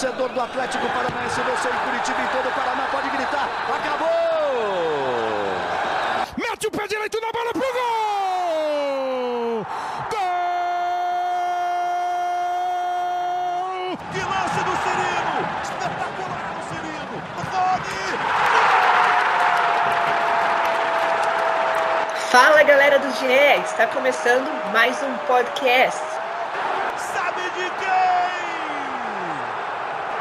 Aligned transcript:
torcedor 0.00 0.30
do 0.30 0.40
Atlético 0.40 0.88
Paranaense, 0.88 1.42
você 1.42 1.68
em 1.68 1.72
Curitiba 1.84 2.22
e 2.22 2.28
todo 2.28 2.48
o 2.48 2.52
Paraná 2.52 2.86
pode 2.90 3.10
gritar. 3.10 3.46
Acabou! 3.68 4.08
Mete 6.38 6.66
o 6.68 6.70
pé 6.70 6.86
direito 6.88 7.20
na 7.20 7.30
bola 7.30 7.52
pro 7.52 7.60
gol! 7.60 7.70
Gol! 10.10 10.20
Que 14.10 14.20
lance 14.20 14.64
do 14.64 14.74
Cirino! 14.80 15.36
Espetacular 15.62 16.54
o 16.56 16.62
Cirino! 16.70 17.16
Rony! 17.52 18.00
Fala 22.30 22.62
galera 22.62 22.98
do 22.98 23.10
GE, 23.18 23.60
está 23.66 23.86
começando 23.88 24.48
mais 24.72 25.02
um 25.02 25.14
podcast. 25.26 26.00
Sabe 26.96 27.42
de 27.42 27.70
quem? 27.78 28.00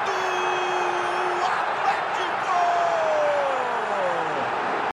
Do 0.06 0.12
Atlético! 1.46 2.58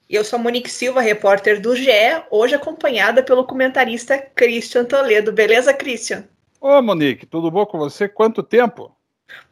Eu 0.09 0.23
sou 0.23 0.38
Monique 0.38 0.70
Silva, 0.70 1.01
repórter 1.01 1.60
do 1.60 1.74
GE, 1.74 1.91
hoje 2.30 2.55
acompanhada 2.55 3.24
pelo 3.24 3.45
comentarista 3.45 4.16
Christian 4.16 4.84
Toledo. 4.84 5.32
Beleza, 5.32 5.74
Christian? 5.74 6.24
Ô, 6.60 6.80
Monique, 6.80 7.27
tudo 7.27 7.51
bom 7.51 7.66
com 7.66 7.77
você? 7.77 8.09
Quanto 8.09 8.41
tempo? 8.41 8.95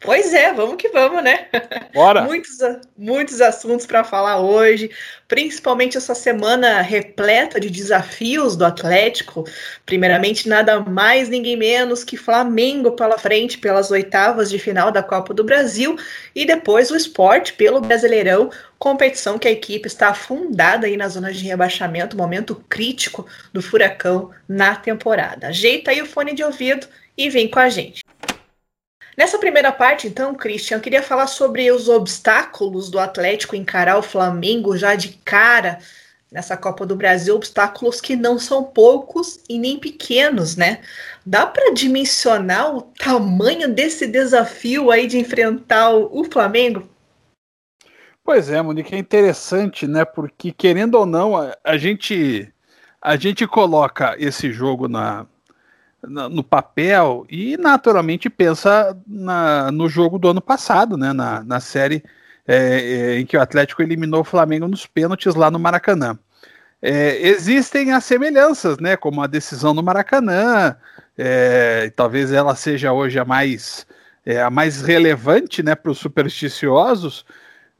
Pois 0.05 0.35
é, 0.35 0.53
vamos 0.53 0.77
que 0.77 0.91
vamos, 0.91 1.25
né? 1.25 1.49
Bora! 1.95 2.23
muitos, 2.29 2.59
muitos 2.97 3.41
assuntos 3.41 3.87
para 3.87 4.05
falar 4.05 4.39
hoje, 4.39 4.91
principalmente 5.27 5.97
essa 5.97 6.15
semana 6.15 6.83
repleta 6.83 7.59
de 7.59 7.71
desafios 7.71 8.55
do 8.55 8.67
Atlético. 8.67 9.45
Primeiramente, 9.87 10.47
nada 10.47 10.79
mais, 10.81 11.31
ninguém 11.31 11.57
menos 11.57 12.05
que 12.05 12.19
Flamengo 12.19 12.93
pela 12.93 13.17
frente, 13.17 13.57
pelas 13.57 13.91
oitavas 13.91 14.51
de 14.51 14.59
final 14.59 14.93
da 14.93 15.03
Copa 15.03 15.33
do 15.33 15.43
Brasil, 15.43 15.97
e 16.35 16.45
depois 16.45 16.91
o 16.91 16.97
esporte 16.97 17.55
pelo 17.55 17.81
Brasileirão, 17.81 18.51
competição 18.79 19.39
que 19.39 19.49
a 19.49 19.53
equipe 19.53 19.87
está 19.87 20.09
afundada 20.09 20.87
aí 20.87 20.99
na 20.99 21.09
zona 21.09 21.33
de 21.33 21.43
rebaixamento, 21.43 22.15
momento 22.15 22.63
crítico 22.69 23.27
do 23.55 23.63
Furacão 23.63 24.31
na 24.47 24.77
temporada. 24.77 25.49
Ajeita 25.49 25.91
aí 25.91 26.03
o 26.03 26.07
fone 26.07 26.35
de 26.35 26.45
ouvido 26.45 26.87
e 27.17 27.31
vem 27.31 27.49
com 27.49 27.59
a 27.59 27.71
gente. 27.71 28.04
Nessa 29.17 29.39
primeira 29.39 29.71
parte, 29.71 30.09
então, 30.09 30.35
Christian, 30.35 30.79
eu 30.79 30.81
queria 30.81 31.03
falar 31.03 31.27
sobre 31.27 31.71
os 31.71 31.89
obstáculos 31.89 32.91
do 32.91 32.99
Atlético 32.99 33.55
encarar 33.55 33.97
o 33.97 34.03
Flamengo 34.03 34.77
já 34.77 34.95
de 34.95 35.11
cara 35.25 35.79
nessa 36.33 36.57
Copa 36.57 36.85
do 36.85 36.97
Brasil, 36.97 37.37
obstáculos 37.37 38.01
que 38.01 38.17
não 38.17 38.41
são 38.41 38.65
poucos 38.65 39.39
e 39.49 39.57
nem 39.57 39.79
pequenos, 39.79 40.57
né? 40.57 40.81
Dá 41.25 41.47
para 41.47 41.73
dimensionar 41.73 42.75
o 42.75 42.83
tamanho 42.83 43.73
desse 43.73 44.09
desafio 44.09 44.91
aí 44.91 45.07
de 45.07 45.17
enfrentar 45.17 45.95
o 45.95 46.25
Flamengo? 46.25 46.89
Pois 48.25 48.51
é, 48.51 48.61
Monique, 48.61 48.97
é 48.97 48.99
interessante, 48.99 49.87
né? 49.87 50.05
Porque 50.05 50.51
querendo 50.51 50.97
ou 50.97 51.07
não, 51.07 51.37
a, 51.37 51.57
a 51.63 51.77
gente 51.77 52.53
a 53.01 53.17
gente 53.17 53.47
coloca 53.47 54.17
esse 54.19 54.51
jogo 54.51 54.89
na, 54.89 55.27
no 56.09 56.43
papel 56.43 57.27
e 57.29 57.57
naturalmente 57.57 58.29
pensa 58.31 58.97
na, 59.07 59.71
no 59.71 59.89
jogo 59.89 60.19
do 60.19 60.29
ano 60.29 60.41
passado, 60.41 60.97
né, 60.97 61.13
na, 61.13 61.43
na 61.43 61.61
série 61.61 62.03
é, 62.47 62.57
é, 62.57 63.19
em 63.19 63.27
que 63.27 63.37
o 63.37 63.41
Atlético 63.41 63.83
eliminou 63.83 64.21
o 64.21 64.25
Flamengo 64.25 64.69
nos 64.69 64.87
pênaltis 64.87 65.35
lá 65.35 65.51
no 65.51 65.59
Maracanã. 65.59 66.19
É, 66.83 67.27
existem 67.27 67.93
as 67.93 68.05
semelhanças, 68.05 68.79
né, 68.79 68.97
como 68.97 69.23
a 69.23 69.27
decisão 69.27 69.73
no 69.73 69.83
Maracanã, 69.83 70.77
é, 71.17 71.91
talvez 71.97 72.31
ela 72.33 72.55
seja 72.55 72.93
hoje 72.93 73.19
a 73.19 73.25
mais, 73.25 73.87
é, 74.27 74.43
a 74.43 74.51
mais 74.51 74.83
relevante 74.83 75.63
né, 75.63 75.75
para 75.75 75.91
os 75.91 75.99
supersticiosos, 75.99 77.25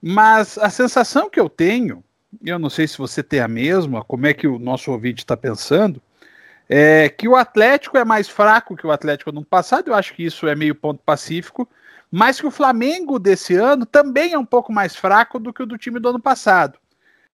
mas 0.01 0.57
a 0.57 0.71
sensação 0.71 1.29
que 1.29 1.39
eu 1.39 1.51
tenho, 1.51 2.03
eu 2.45 2.59
não 2.59 2.71
sei 2.71 2.89
se 2.89 2.97
você 2.97 3.23
tem 3.23 3.41
a 3.41 3.49
mesma, 3.49 4.03
como 4.05 4.27
é 4.27 4.33
que 4.33 4.47
o 4.47 4.59
nosso 4.59 4.91
ouvinte 4.91 5.23
está 5.23 5.37
pensando, 5.37 6.01
é, 6.69 7.09
que 7.09 7.29
o 7.29 7.37
Atlético 7.37 7.99
é 7.99 8.05
mais 8.05 8.29
fraco 8.29 8.77
que 8.77 8.87
o 8.87 8.93
Atlético 8.93 9.31
no 9.31 9.39
ano 9.39 9.47
passado, 9.47 9.89
eu 9.89 9.95
acho 9.95 10.15
que 10.15 10.25
isso 10.25 10.47
é 10.47 10.55
meio 10.55 10.75
ponto 10.75 11.03
pacífico, 11.05 11.69
mas 12.11 12.41
que 12.41 12.47
o 12.47 12.51
Flamengo 12.51 13.19
desse 13.19 13.55
ano 13.55 13.85
também 13.85 14.33
é 14.33 14.39
um 14.39 14.45
pouco 14.45 14.73
mais 14.73 14.95
fraco 14.95 15.39
do 15.39 15.53
que 15.53 15.63
o 15.63 15.67
do 15.67 15.77
time 15.77 15.99
do 15.99 16.09
ano 16.09 16.21
passado. 16.21 16.79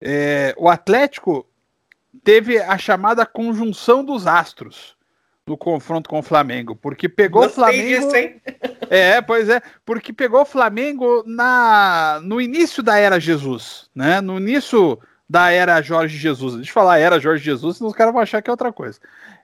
É, 0.01 0.55
o 0.59 0.69
Atlético 0.69 1.47
teve 2.23 2.59
a 2.59 2.77
chamada 2.77 3.25
conjunção 3.25 4.05
dos 4.05 4.27
astros 4.27 4.97
no 5.47 5.57
confronto 5.57 6.09
com 6.09 6.19
o 6.19 6.23
Flamengo, 6.23 6.75
porque 6.75 7.09
pegou 7.09 7.43
Gostei 7.43 7.63
o 7.63 7.67
Flamengo. 7.67 8.01
Disso, 8.01 8.17
hein? 8.17 8.41
É, 8.91 9.21
pois 9.21 9.49
é, 9.49 9.63
porque 9.85 10.13
pegou 10.13 10.41
o 10.43 10.47
Flamengo 10.47 11.23
na 11.27 12.21
no 12.23 12.41
início 12.41 12.83
da 12.83 12.99
era 12.99 13.21
Jesus, 13.21 13.89
né? 13.95 14.21
No 14.21 14.39
início 14.39 14.99
da 15.35 15.51
era 15.51 15.83
Jorge 15.83 16.17
Jesus. 16.17 16.55
Deixa 16.55 16.71
eu 16.71 16.75
falar 16.75 16.99
era 16.99 17.19
Jorge 17.19 17.45
Jesus, 17.45 17.79
senão 17.79 17.91
os 17.91 17.97
caras 17.97 18.13
vão 18.13 18.23
achar 18.23 18.41
que 18.41 18.49
é 18.49 18.53
outra 18.53 18.73
coisa. 18.73 19.01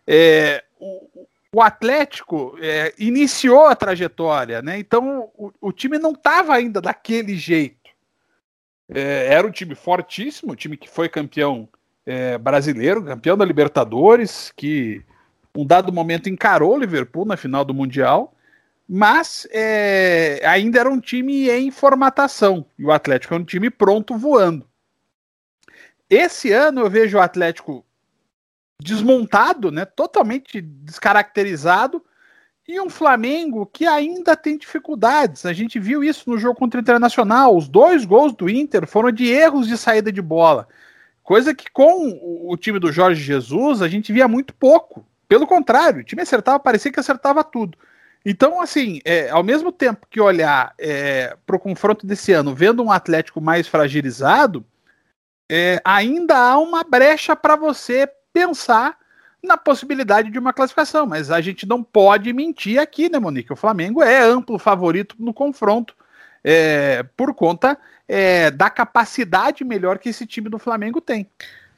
É, 0.06 0.62
o, 0.78 1.26
o, 1.52 1.60
Atlético 1.60 2.56
é, 2.62 2.94
iniciou 2.96 3.66
a 3.66 3.74
trajetória, 3.74 4.62
né? 4.62 4.78
Então 4.78 5.28
o, 5.36 5.52
o 5.60 5.72
time 5.72 5.98
não 5.98 6.12
estava 6.12 6.54
ainda 6.54 6.80
daquele 6.80 7.36
jeito. 7.36 7.90
É, 8.88 9.34
era 9.34 9.44
um 9.44 9.50
time 9.50 9.74
fortíssimo, 9.74 10.52
um 10.52 10.54
time 10.54 10.76
que 10.76 10.88
foi 10.88 11.08
campeão 11.08 11.68
é, 12.06 12.38
brasileiro, 12.38 13.04
campeão 13.04 13.36
da 13.36 13.44
Libertadores, 13.44 14.52
que 14.56 15.02
um 15.56 15.66
dado 15.66 15.92
momento 15.92 16.28
encarou 16.28 16.76
o 16.76 16.78
Liverpool 16.78 17.24
na 17.24 17.36
final 17.36 17.64
do 17.64 17.74
Mundial, 17.74 18.32
mas 18.88 19.44
é, 19.50 20.40
ainda 20.44 20.78
era 20.78 20.88
um 20.88 21.00
time 21.00 21.50
em 21.50 21.68
formatação. 21.72 22.64
E 22.78 22.84
o 22.84 22.92
Atlético 22.92 23.34
é 23.34 23.38
um 23.38 23.44
time 23.44 23.70
pronto 23.70 24.16
voando. 24.16 24.69
Esse 26.10 26.52
ano 26.52 26.80
eu 26.80 26.90
vejo 26.90 27.16
o 27.16 27.20
Atlético 27.20 27.86
desmontado, 28.82 29.70
né, 29.70 29.84
totalmente 29.84 30.60
descaracterizado, 30.60 32.04
e 32.66 32.80
um 32.80 32.90
Flamengo 32.90 33.66
que 33.66 33.86
ainda 33.86 34.36
tem 34.36 34.58
dificuldades. 34.58 35.46
A 35.46 35.52
gente 35.52 35.78
viu 35.78 36.02
isso 36.02 36.28
no 36.28 36.38
jogo 36.38 36.58
contra 36.58 36.78
o 36.78 36.80
Internacional. 36.80 37.56
Os 37.56 37.68
dois 37.68 38.04
gols 38.04 38.32
do 38.32 38.48
Inter 38.48 38.86
foram 38.86 39.10
de 39.10 39.26
erros 39.26 39.66
de 39.66 39.76
saída 39.76 40.12
de 40.12 40.22
bola. 40.22 40.68
Coisa 41.22 41.54
que 41.54 41.70
com 41.70 42.18
o 42.48 42.56
time 42.56 42.78
do 42.78 42.92
Jorge 42.92 43.22
Jesus 43.22 43.82
a 43.82 43.88
gente 43.88 44.12
via 44.12 44.28
muito 44.28 44.54
pouco. 44.54 45.04
Pelo 45.28 45.46
contrário, 45.46 46.00
o 46.00 46.04
time 46.04 46.22
acertava, 46.22 46.58
parecia 46.58 46.92
que 46.92 47.00
acertava 47.00 47.42
tudo. 47.42 47.76
Então, 48.24 48.60
assim, 48.60 49.00
é, 49.04 49.30
ao 49.30 49.42
mesmo 49.42 49.72
tempo 49.72 50.06
que 50.08 50.20
olhar 50.20 50.74
é, 50.78 51.36
para 51.46 51.56
o 51.56 51.60
confronto 51.60 52.06
desse 52.06 52.32
ano, 52.32 52.54
vendo 52.54 52.82
um 52.82 52.92
Atlético 52.92 53.40
mais 53.40 53.66
fragilizado, 53.66 54.64
é, 55.52 55.82
ainda 55.84 56.38
há 56.38 56.56
uma 56.58 56.84
brecha 56.84 57.34
para 57.34 57.56
você 57.56 58.08
pensar 58.32 58.96
na 59.42 59.56
possibilidade 59.56 60.30
de 60.30 60.38
uma 60.38 60.52
classificação, 60.52 61.06
mas 61.06 61.28
a 61.28 61.40
gente 61.40 61.66
não 61.66 61.82
pode 61.82 62.32
mentir 62.32 62.78
aqui, 62.78 63.08
né, 63.10 63.18
Monique? 63.18 63.52
O 63.52 63.56
Flamengo 63.56 64.00
é 64.00 64.20
amplo 64.20 64.60
favorito 64.60 65.16
no 65.18 65.34
confronto 65.34 65.96
é, 66.44 67.02
por 67.16 67.34
conta 67.34 67.76
é, 68.06 68.50
da 68.52 68.70
capacidade 68.70 69.64
melhor 69.64 69.98
que 69.98 70.10
esse 70.10 70.24
time 70.24 70.48
do 70.48 70.58
Flamengo 70.58 71.00
tem 71.00 71.28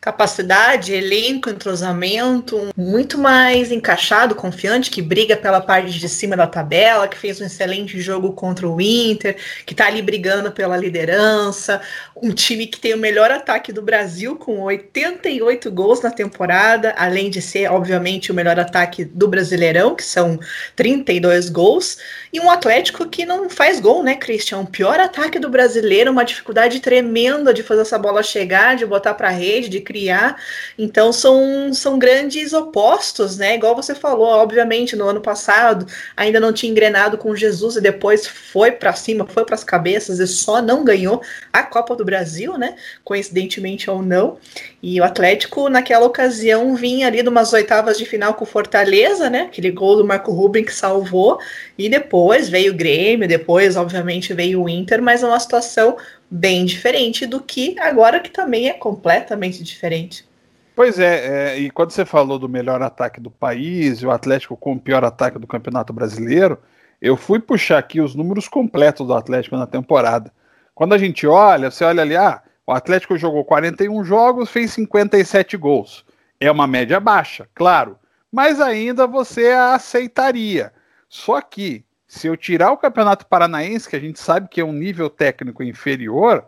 capacidade, 0.03 0.93
elenco, 0.93 1.49
entrosamento, 1.49 2.71
muito 2.77 3.17
mais 3.17 3.71
encaixado, 3.71 4.35
confiante, 4.35 4.91
que 4.91 5.01
briga 5.01 5.37
pela 5.37 5.61
parte 5.61 5.97
de 5.97 6.09
cima 6.09 6.37
da 6.37 6.45
tabela, 6.45 7.07
que 7.07 7.17
fez 7.17 7.41
um 7.41 7.45
excelente 7.45 8.01
jogo 8.01 8.33
contra 8.33 8.69
o 8.69 8.81
Inter, 8.81 9.37
que 9.65 9.77
tá 9.77 9.87
ali 9.87 10.03
brigando 10.03 10.51
pela 10.51 10.77
liderança, 10.77 11.81
um 12.21 12.33
time 12.33 12.67
que 12.67 12.81
tem 12.81 12.95
o 12.95 12.99
melhor 12.99 13.31
ataque 13.31 13.73
do 13.73 13.81
Brasil, 13.81 14.35
com 14.35 14.63
88 14.63 15.71
gols 15.71 16.03
na 16.03 16.11
temporada, 16.11 16.93
além 16.99 17.31
de 17.31 17.41
ser, 17.41 17.71
obviamente, 17.71 18.33
o 18.33 18.35
melhor 18.35 18.59
ataque 18.59 19.05
do 19.05 19.29
Brasileirão, 19.29 19.95
que 19.95 20.05
são 20.05 20.37
32 20.75 21.49
gols, 21.49 21.99
e 22.33 22.41
um 22.41 22.51
Atlético 22.51 23.09
que 23.09 23.25
não 23.25 23.49
faz 23.49 23.79
gol, 23.79 24.03
né, 24.03 24.17
Christian? 24.17 24.59
O 24.59 24.67
pior 24.67 24.99
ataque 24.99 25.39
do 25.39 25.49
brasileiro, 25.49 26.11
uma 26.11 26.25
dificuldade 26.25 26.81
tremenda 26.81 27.55
de 27.55 27.63
fazer 27.63 27.83
essa 27.83 27.99
bola 27.99 28.23
chegar, 28.23 28.75
de 28.75 28.85
botar 28.85 29.15
para 29.15 29.29
rede, 29.29 29.69
de 29.69 29.81
criar. 29.93 30.43
Então 30.79 31.13
são, 31.13 31.73
são 31.75 31.99
grandes 31.99 32.55
opostos, 32.55 33.37
né? 33.37 33.57
Igual 33.57 33.77
você 33.77 33.95
falou, 33.95 34.27
obviamente, 34.27 34.97
no 34.97 35.07
ano 35.07 35.21
passado 35.21 35.87
ainda 36.17 36.41
não 36.41 36.53
tinha 36.53 36.73
engrenado 36.73 37.19
com 37.19 37.37
Jesus 37.37 37.77
e 37.77 37.81
depois 37.81 38.27
foi 38.27 38.73
para 38.73 38.95
cima, 38.95 39.27
foi 39.27 39.45
para 39.45 39.55
as 39.55 39.63
cabeças 39.63 40.19
e 40.19 40.27
só 40.27 40.63
não 40.63 40.83
ganhou 40.83 41.21
a 41.53 41.63
Copa 41.63 41.95
do 41.95 42.05
Brasil, 42.05 42.57
né? 42.57 42.75
Coincidentemente 43.05 43.91
ou 43.91 44.03
não. 44.03 44.39
E 44.83 44.99
o 45.01 45.05
Atlético, 45.05 45.69
naquela 45.69 46.07
ocasião, 46.07 46.75
vinha 46.75 47.07
ali 47.07 47.23
de 47.23 47.29
umas 47.29 47.53
oitavas 47.53 47.99
de 47.99 48.07
final 48.07 48.35
com 48.35 48.47
Fortaleza, 48.47 49.29
né? 49.29 49.43
Aquele 49.43 49.71
gol 49.71 49.97
do 49.97 50.05
Marco 50.05 50.33
Ruben 50.33 50.65
que 50.65 50.75
salvou. 50.75 51.39
E 51.77 51.89
depois 51.89 52.49
veio 52.49 52.73
o 52.73 52.77
Grêmio, 52.77 53.29
depois, 53.29 53.77
obviamente, 53.77 54.33
veio 54.33 54.63
o 54.63 54.69
Inter, 54.69 55.03
mas 55.03 55.23
é 55.23 55.27
uma 55.27 55.39
situação 55.39 55.97
bem 56.35 56.65
diferente 56.65 57.27
do 57.27 57.43
que 57.43 57.79
agora, 57.79 58.19
que 58.19 58.31
também 58.31 58.71
é 58.71 58.73
completamente 58.73 59.63
diferente. 59.63 60.27
Pois 60.75 60.99
é, 60.99 61.27
é, 61.27 61.59
e 61.59 61.71
quando 61.71 61.91
você 61.91 62.07
falou 62.07 62.39
do 62.39 62.49
melhor 62.49 62.81
ataque 62.83 63.21
do 63.21 63.31
país 63.31 63.99
e 63.99 64.07
o 64.07 64.11
Atlético 64.11 64.57
com 64.57 64.73
o 64.73 64.81
pior 64.81 65.05
ataque 65.05 65.39
do 65.39 65.47
Campeonato 65.47 65.93
Brasileiro, 65.93 66.59
Eu 67.05 67.17
fui 67.17 67.41
puxar 67.41 67.79
aqui 67.79 68.01
os 68.01 68.15
números 68.15 68.47
completos 68.47 69.05
do 69.05 69.13
Atlético 69.13 69.57
na 69.57 69.67
temporada. 69.67 70.33
Quando 70.73 70.95
a 70.95 70.99
gente 70.99 71.27
olha, 71.27 71.69
você 71.69 71.85
olha 71.85 72.01
ali, 72.01 72.17
ah, 72.17 72.41
o 72.65 72.71
Atlético 72.71 73.19
jogou 73.19 73.45
41 73.45 74.05
jogos, 74.05 74.49
fez 74.49 74.71
57 74.71 75.57
gols. 75.57 76.05
É 76.39 76.49
uma 76.49 76.69
média 76.69 77.01
baixa, 77.01 77.49
claro, 77.57 77.99
mas 78.31 78.61
ainda 78.61 79.05
você 79.05 79.49
a 79.49 79.75
aceitaria. 79.75 80.73
Só 81.09 81.41
que, 81.41 81.85
se 82.13 82.27
eu 82.27 82.37
tirar 82.37 82.71
o 82.73 82.77
Campeonato 82.77 83.25
Paranaense, 83.25 83.89
que 83.89 83.97
a 83.97 83.99
gente 83.99 84.21
sabe 84.21 84.47
que 84.47 84.61
é 84.61 84.65
um 84.65 84.75
nível 84.75 85.09
técnico 85.09 85.63
inferior, 85.63 86.45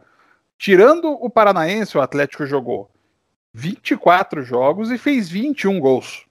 tirando 0.59 1.13
o 1.13 1.31
Paranaense, 1.31 1.97
o 1.97 2.03
Atlético 2.03 2.45
jogou 2.45 2.91
24 3.55 4.43
jogos 4.43 4.91
e 4.91 4.99
fez 4.99 5.31
21 5.31 5.81
gols. 5.81 6.27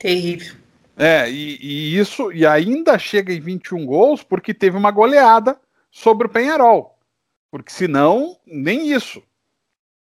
Terrível. 0.00 0.56
É, 0.96 1.30
e, 1.30 1.58
e, 1.60 1.98
isso, 1.98 2.32
e 2.32 2.46
ainda 2.46 2.98
chega 2.98 3.34
em 3.34 3.38
21 3.40 3.84
gols 3.84 4.22
porque 4.22 4.54
teve 4.54 4.78
uma 4.78 4.90
goleada 4.90 5.60
sobre 5.90 6.26
o 6.26 6.30
Penharol. 6.30 6.98
Porque 7.50 7.70
senão, 7.70 8.38
nem 8.46 8.90
isso. 8.90 9.22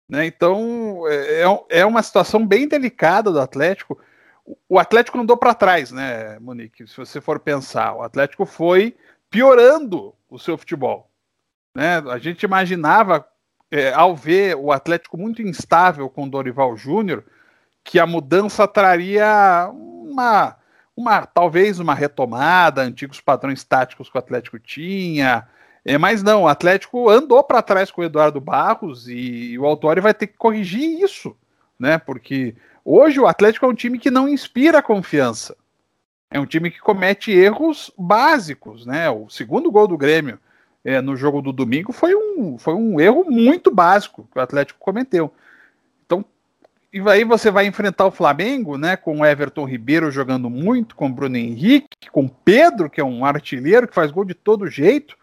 Né? 0.08 0.26
Então, 0.26 1.02
é, 1.08 1.42
é, 1.42 1.80
é 1.80 1.84
uma 1.84 2.04
situação 2.04 2.46
bem 2.46 2.68
delicada 2.68 3.32
do 3.32 3.40
Atlético. 3.40 3.98
O 4.68 4.78
Atlético 4.78 5.16
não 5.16 5.22
andou 5.22 5.36
para 5.36 5.54
trás, 5.54 5.92
né, 5.92 6.38
Monique? 6.40 6.86
Se 6.86 6.96
você 6.96 7.20
for 7.20 7.38
pensar, 7.38 7.94
o 7.94 8.02
Atlético 8.02 8.44
foi 8.44 8.96
piorando 9.30 10.14
o 10.28 10.38
seu 10.38 10.58
futebol. 10.58 11.10
Né? 11.74 11.98
A 12.10 12.18
gente 12.18 12.42
imaginava, 12.42 13.26
é, 13.70 13.92
ao 13.92 14.16
ver 14.16 14.56
o 14.56 14.72
Atlético 14.72 15.16
muito 15.16 15.40
instável 15.42 16.08
com 16.10 16.24
o 16.24 16.30
Dorival 16.30 16.76
Júnior, 16.76 17.24
que 17.84 17.98
a 17.98 18.06
mudança 18.06 18.66
traria 18.66 19.68
uma 19.72 20.56
uma 20.94 21.24
talvez 21.24 21.78
uma 21.78 21.94
retomada, 21.94 22.82
antigos 22.82 23.20
padrões 23.20 23.64
táticos 23.64 24.10
que 24.10 24.16
o 24.16 24.18
Atlético 24.18 24.58
tinha. 24.58 25.48
É, 25.84 25.98
mas 25.98 26.22
não, 26.22 26.42
o 26.42 26.48
Atlético 26.48 27.08
andou 27.08 27.42
para 27.42 27.62
trás 27.62 27.90
com 27.90 28.02
o 28.02 28.04
Eduardo 28.04 28.40
Barros 28.40 29.08
e, 29.08 29.52
e 29.52 29.58
o 29.58 29.66
Autori 29.66 30.00
vai 30.00 30.14
ter 30.14 30.28
que 30.28 30.36
corrigir 30.36 31.02
isso, 31.02 31.36
né? 31.78 31.98
Porque 31.98 32.54
hoje 32.84 33.20
o 33.20 33.26
Atlético 33.26 33.66
é 33.66 33.68
um 33.68 33.74
time 33.74 33.98
que 33.98 34.10
não 34.10 34.28
inspira 34.28 34.82
confiança. 34.82 35.56
É 36.30 36.40
um 36.40 36.46
time 36.46 36.70
que 36.70 36.80
comete 36.80 37.30
erros 37.30 37.92
básicos, 37.98 38.86
né? 38.86 39.10
O 39.10 39.28
segundo 39.28 39.70
gol 39.70 39.86
do 39.86 39.98
Grêmio 39.98 40.38
é, 40.84 41.00
no 41.00 41.14
jogo 41.14 41.42
do 41.42 41.52
domingo 41.52 41.92
foi 41.92 42.14
um, 42.14 42.56
foi 42.58 42.74
um 42.74 42.98
erro 43.00 43.24
muito 43.28 43.70
básico 43.70 44.26
que 44.32 44.38
o 44.38 44.42
Atlético 44.42 44.80
cometeu. 44.80 45.32
E 46.92 47.00
aí 47.08 47.24
você 47.24 47.50
vai 47.50 47.64
enfrentar 47.64 48.04
o 48.04 48.10
Flamengo, 48.10 48.76
né, 48.76 48.96
com 48.96 49.20
o 49.20 49.24
Everton 49.24 49.64
Ribeiro 49.64 50.10
jogando 50.10 50.50
muito, 50.50 50.94
com 50.94 51.06
o 51.06 51.12
Bruno 51.12 51.38
Henrique, 51.38 52.10
com 52.10 52.26
o 52.26 52.28
Pedro, 52.28 52.90
que 52.90 53.00
é 53.00 53.04
um 53.04 53.24
artilheiro 53.24 53.88
que 53.88 53.94
faz 53.94 54.10
gol 54.10 54.26
de 54.26 54.34
todo 54.34 54.68
jeito, 54.68 55.16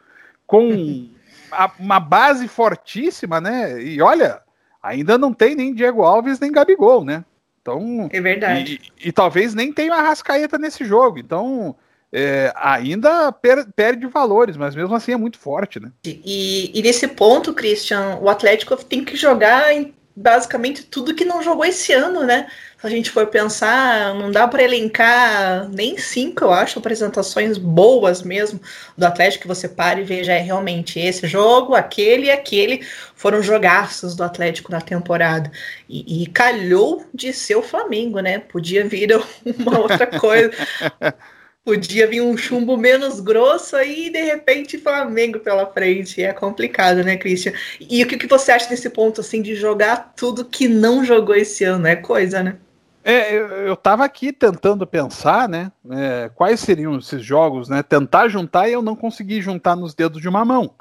com 0.48 1.08
a, 1.52 1.72
uma 1.78 2.00
base 2.00 2.48
fortíssima, 2.48 3.40
né? 3.40 3.80
E 3.84 4.02
olha, 4.02 4.42
ainda 4.82 5.16
não 5.16 5.32
tem 5.32 5.54
nem 5.54 5.72
Diego 5.72 6.02
Alves 6.02 6.40
nem 6.40 6.52
Gabigol, 6.52 7.06
né? 7.06 7.24
Então, 7.62 8.10
é 8.12 8.22
verdade. 8.22 8.80
E, 9.04 9.10
e 9.10 9.12
talvez 9.12 9.54
nem 9.54 9.72
tenha 9.72 9.94
uma 9.94 10.02
Rascaeta 10.02 10.58
nesse 10.58 10.86
jogo. 10.86 11.20
Então, 11.20 11.76
é, 12.12 12.52
ainda 12.56 13.32
per, 13.32 13.68
perde 13.76 14.08
valores, 14.08 14.58
mas 14.58 14.76
mesmo 14.76 14.96
assim 14.96 15.12
é 15.12 15.18
muito 15.18 15.38
forte, 15.38 15.80
né? 15.80 15.92
E, 16.04 16.72
e, 16.74 16.82
nesse 16.82 17.08
ponto, 17.08 17.54
Christian, 17.54 18.18
o 18.22 18.30
Atlético 18.30 18.76
tem 18.84 19.04
que 19.04 19.16
jogar 19.16 19.74
em 19.74 19.94
basicamente 20.20 20.84
tudo 20.84 21.16
que 21.16 21.24
não 21.24 21.42
jogou 21.42 21.64
esse 21.64 21.94
ano, 21.94 22.26
né? 22.26 22.48
Se 22.78 22.86
a 22.86 22.90
gente 22.90 23.10
for 23.10 23.28
pensar, 23.28 24.14
não 24.16 24.30
dá 24.30 24.46
para 24.48 24.64
elencar 24.64 25.70
nem 25.70 25.98
cinco, 25.98 26.44
eu 26.44 26.54
acho, 26.54 26.78
apresentações 26.78 27.58
boas 27.58 28.22
mesmo 28.22 28.60
do 28.98 29.06
Atlético 29.06 29.44
que 29.44 29.48
você 29.48 29.70
pare 29.70 30.02
e 30.02 30.04
veja 30.04 30.34
é 30.34 30.40
realmente 30.40 31.00
esse 31.00 31.26
jogo, 31.26 31.74
aquele 31.74 32.28
e 32.28 32.32
aquele 32.32 32.86
foram 33.16 33.42
jogaços 33.42 34.14
do 34.14 34.24
Atlético 34.24 34.72
na 34.72 34.82
temporada. 34.82 35.50
E, 35.88 36.24
e 36.24 36.28
calhou 36.28 37.06
de 37.14 37.32
ser 37.32 37.56
o 37.56 37.62
Flamengo, 37.62 38.20
né? 38.20 38.40
Podia 38.40 38.86
vir 38.86 39.10
uma 39.58 39.80
outra 39.80 40.06
coisa. 40.06 40.52
Podia 41.70 42.08
vir 42.08 42.22
um 42.22 42.36
chumbo 42.36 42.76
menos 42.76 43.20
grosso 43.20 43.76
aí 43.76 44.10
de 44.10 44.24
repente 44.24 44.80
Flamengo 44.80 45.40
pela 45.40 45.68
frente. 45.68 46.20
É 46.24 46.34
complicado, 46.34 47.04
né, 47.04 47.16
Christian? 47.16 47.54
E 47.80 48.04
o 48.04 48.08
que, 48.08 48.18
que 48.18 48.26
você 48.26 48.52
acha 48.52 48.68
desse 48.68 48.90
ponto, 48.90 49.22
assim, 49.22 49.40
de 49.40 49.54
jogar 49.54 50.14
tudo 50.16 50.44
que 50.44 50.68
não 50.68 51.06
jogou 51.06 51.36
esse 51.36 51.64
ano? 51.64 51.86
É 51.86 51.96
coisa, 51.96 52.42
né? 52.42 52.56
É, 53.04 53.36
eu, 53.36 53.48
eu 53.48 53.76
tava 53.76 54.04
aqui 54.04 54.34
tentando 54.34 54.88
pensar, 54.88 55.48
né, 55.48 55.72
é, 55.92 56.32
quais 56.34 56.60
seriam 56.60 56.98
esses 56.98 57.24
jogos, 57.24 57.70
né, 57.70 57.84
tentar 57.84 58.28
juntar 58.30 58.68
e 58.68 58.74
eu 58.74 58.82
não 58.82 58.96
consegui 58.96 59.40
juntar 59.40 59.76
nos 59.76 59.94
dedos 59.94 60.20
de 60.20 60.28
uma 60.28 60.44
mão. 60.44 60.74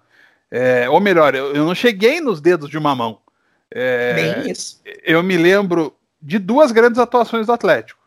É, 0.50 0.88
ou 0.88 1.00
melhor, 1.00 1.34
eu, 1.34 1.54
eu, 1.54 1.66
não 1.66 1.74
cheguei 1.74 2.18
nos 2.18 2.40
dedos 2.40 2.70
de 2.70 2.78
uma 2.78 2.94
mão. 2.94 3.18
É, 3.70 4.14
Bem 4.14 4.50
isso. 4.50 4.80
Eu 5.04 5.22
me 5.22 5.36
lembro 5.36 5.94
de 6.20 6.38
duas 6.38 6.72
grandes 6.72 6.98
atuações 6.98 7.46
do 7.46 7.52
Atlético. 7.52 8.00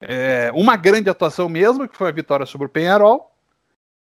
É, 0.00 0.50
uma 0.54 0.76
grande 0.76 1.10
atuação 1.10 1.48
mesmo, 1.48 1.88
que 1.88 1.96
foi 1.96 2.08
a 2.08 2.12
vitória 2.12 2.46
sobre 2.46 2.66
o 2.66 2.70
Penharol, 2.70 3.32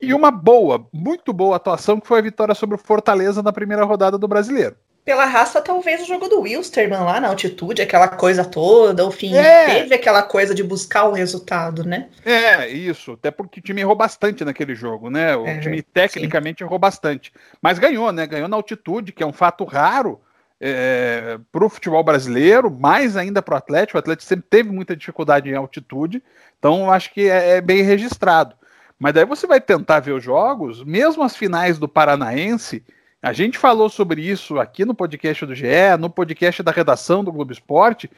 e 0.01 0.13
uma 0.13 0.31
boa, 0.31 0.87
muito 0.91 1.31
boa 1.31 1.55
atuação, 1.55 1.99
que 1.99 2.07
foi 2.07 2.19
a 2.19 2.23
vitória 2.23 2.55
sobre 2.55 2.75
o 2.75 2.79
Fortaleza 2.79 3.43
na 3.43 3.53
primeira 3.53 3.83
rodada 3.83 4.17
do 4.17 4.27
Brasileiro. 4.27 4.75
Pela 5.03 5.25
raça, 5.25 5.59
talvez 5.61 6.03
o 6.03 6.05
jogo 6.05 6.27
do 6.27 6.41
Wilstermann 6.41 7.03
lá 7.03 7.19
na 7.19 7.27
altitude, 7.27 7.81
aquela 7.81 8.07
coisa 8.07 8.45
toda, 8.45 9.05
o 9.05 9.09
fim 9.09 9.35
é. 9.35 9.65
teve 9.65 9.95
aquela 9.95 10.21
coisa 10.21 10.53
de 10.53 10.63
buscar 10.63 11.05
o 11.05 11.11
resultado, 11.11 11.83
né? 11.83 12.09
É, 12.23 12.67
isso. 12.67 13.13
Até 13.13 13.31
porque 13.31 13.59
o 13.59 13.63
time 13.63 13.81
errou 13.81 13.95
bastante 13.95 14.45
naquele 14.45 14.75
jogo, 14.75 15.09
né? 15.09 15.35
O 15.35 15.47
é, 15.47 15.59
time 15.59 15.81
tecnicamente 15.81 16.59
sim. 16.59 16.65
errou 16.65 16.77
bastante. 16.77 17.33
Mas 17.59 17.79
ganhou, 17.79 18.11
né? 18.11 18.27
Ganhou 18.27 18.47
na 18.47 18.55
altitude, 18.55 19.11
que 19.11 19.23
é 19.23 19.25
um 19.25 19.33
fato 19.33 19.63
raro 19.63 20.21
é, 20.63 21.39
para 21.51 21.65
o 21.65 21.69
futebol 21.69 22.03
brasileiro, 22.03 22.69
mais 22.69 23.17
ainda 23.17 23.41
para 23.41 23.55
o 23.55 23.57
Atlético. 23.57 23.97
O 23.97 23.99
Atlético 23.99 24.29
sempre 24.29 24.45
teve 24.47 24.69
muita 24.69 24.95
dificuldade 24.95 25.49
em 25.49 25.55
altitude, 25.55 26.23
então 26.59 26.91
acho 26.91 27.11
que 27.11 27.27
é, 27.27 27.57
é, 27.57 27.61
bem 27.61 27.81
registrado. 27.81 28.55
Mas 28.99 29.15
daí 29.15 29.25
você 29.25 29.47
vai 29.47 29.59
tentar 29.59 29.99
ver 30.01 30.11
os 30.11 30.23
jogos, 30.23 30.83
mesmo 30.83 31.23
as 31.23 31.35
finais 31.35 31.79
do 31.79 31.87
Paranaense. 31.87 32.85
A 33.19 33.33
gente 33.33 33.57
falou 33.57 33.89
sobre 33.89 34.21
isso 34.21 34.59
aqui 34.59 34.85
no 34.85 34.93
podcast 34.93 35.43
do 35.47 35.55
GE, 35.55 35.65
no 35.99 36.09
podcast 36.09 36.61
da 36.61 36.71
redação 36.71 37.23
do 37.23 37.31
Globo 37.31 37.51
Esporte. 37.51 38.09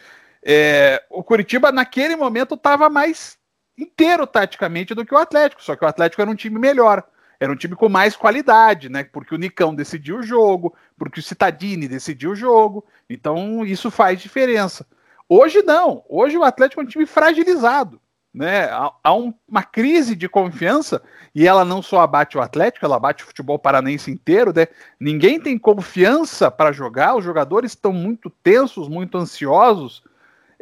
É, 0.44 1.02
o 1.10 1.24
Curitiba, 1.24 1.72
naquele 1.72 2.18
momento, 2.18 2.56
estava 2.56 2.90
mais 2.90 3.38
inteiro 3.78 4.28
taticamente 4.28 4.94
do 4.94 5.06
que 5.06 5.16
o 5.16 5.18
Atlético, 5.18 5.64
só 5.64 5.78
que 5.78 5.86
o 5.86 5.88
Atlético 5.88 6.22
era 6.22 6.30
um 6.30 6.36
time 6.36 6.60
melhor. 6.60 7.04
Era 7.40 7.52
um 7.52 7.56
time 7.56 7.76
com 7.76 7.90
mais 7.90 8.16
qualidade, 8.16 8.90
né? 8.90 9.04
Porque 9.04 9.34
o 9.36 9.38
Nicão 9.38 9.76
decidiu 9.76 10.18
o 10.18 10.24
jogo, 10.24 10.76
porque 10.98 11.20
o 11.20 11.24
Citadini 11.24 11.88
decidiu 11.88 12.32
o 12.32 12.36
jogo. 12.36 12.86
Então 13.10 13.66
isso 13.66 13.92
faz 13.92 14.22
diferença. 14.22 14.86
Hoje 15.28 15.62
não. 15.62 16.04
Hoje 16.08 16.38
o 16.38 16.44
Atlético 16.44 16.82
é 16.82 16.84
um 16.84 16.88
time 16.88 17.06
fragilizado. 17.06 18.00
Né? 18.34 18.68
Há, 19.04 19.14
um, 19.14 19.32
uma 19.48 19.62
crise 19.62 20.16
de 20.16 20.28
confiança 20.28 21.04
e 21.36 21.48
ela 21.48 21.64
não 21.64 21.84
só 21.84 22.02
abate 22.02 22.36
o 22.36 22.42
Atlético, 22.42 22.84
ela 22.84 22.96
abate 22.96 23.24
o 23.24 23.28
futebol 23.28 23.60
paranense 23.60 24.10
inteiro. 24.10 24.52
Né? 24.56 24.68
Ninguém 25.00 25.40
tem 25.40 25.58
confiança 25.58 26.50
para 26.50 26.72
jogar, 26.72 27.16
os 27.16 27.24
jogadores 27.24 27.72
estão 27.72 27.94
muito 27.94 28.30
tensos, 28.30 28.90
muito 28.90 29.18
ansiosos. 29.18 30.04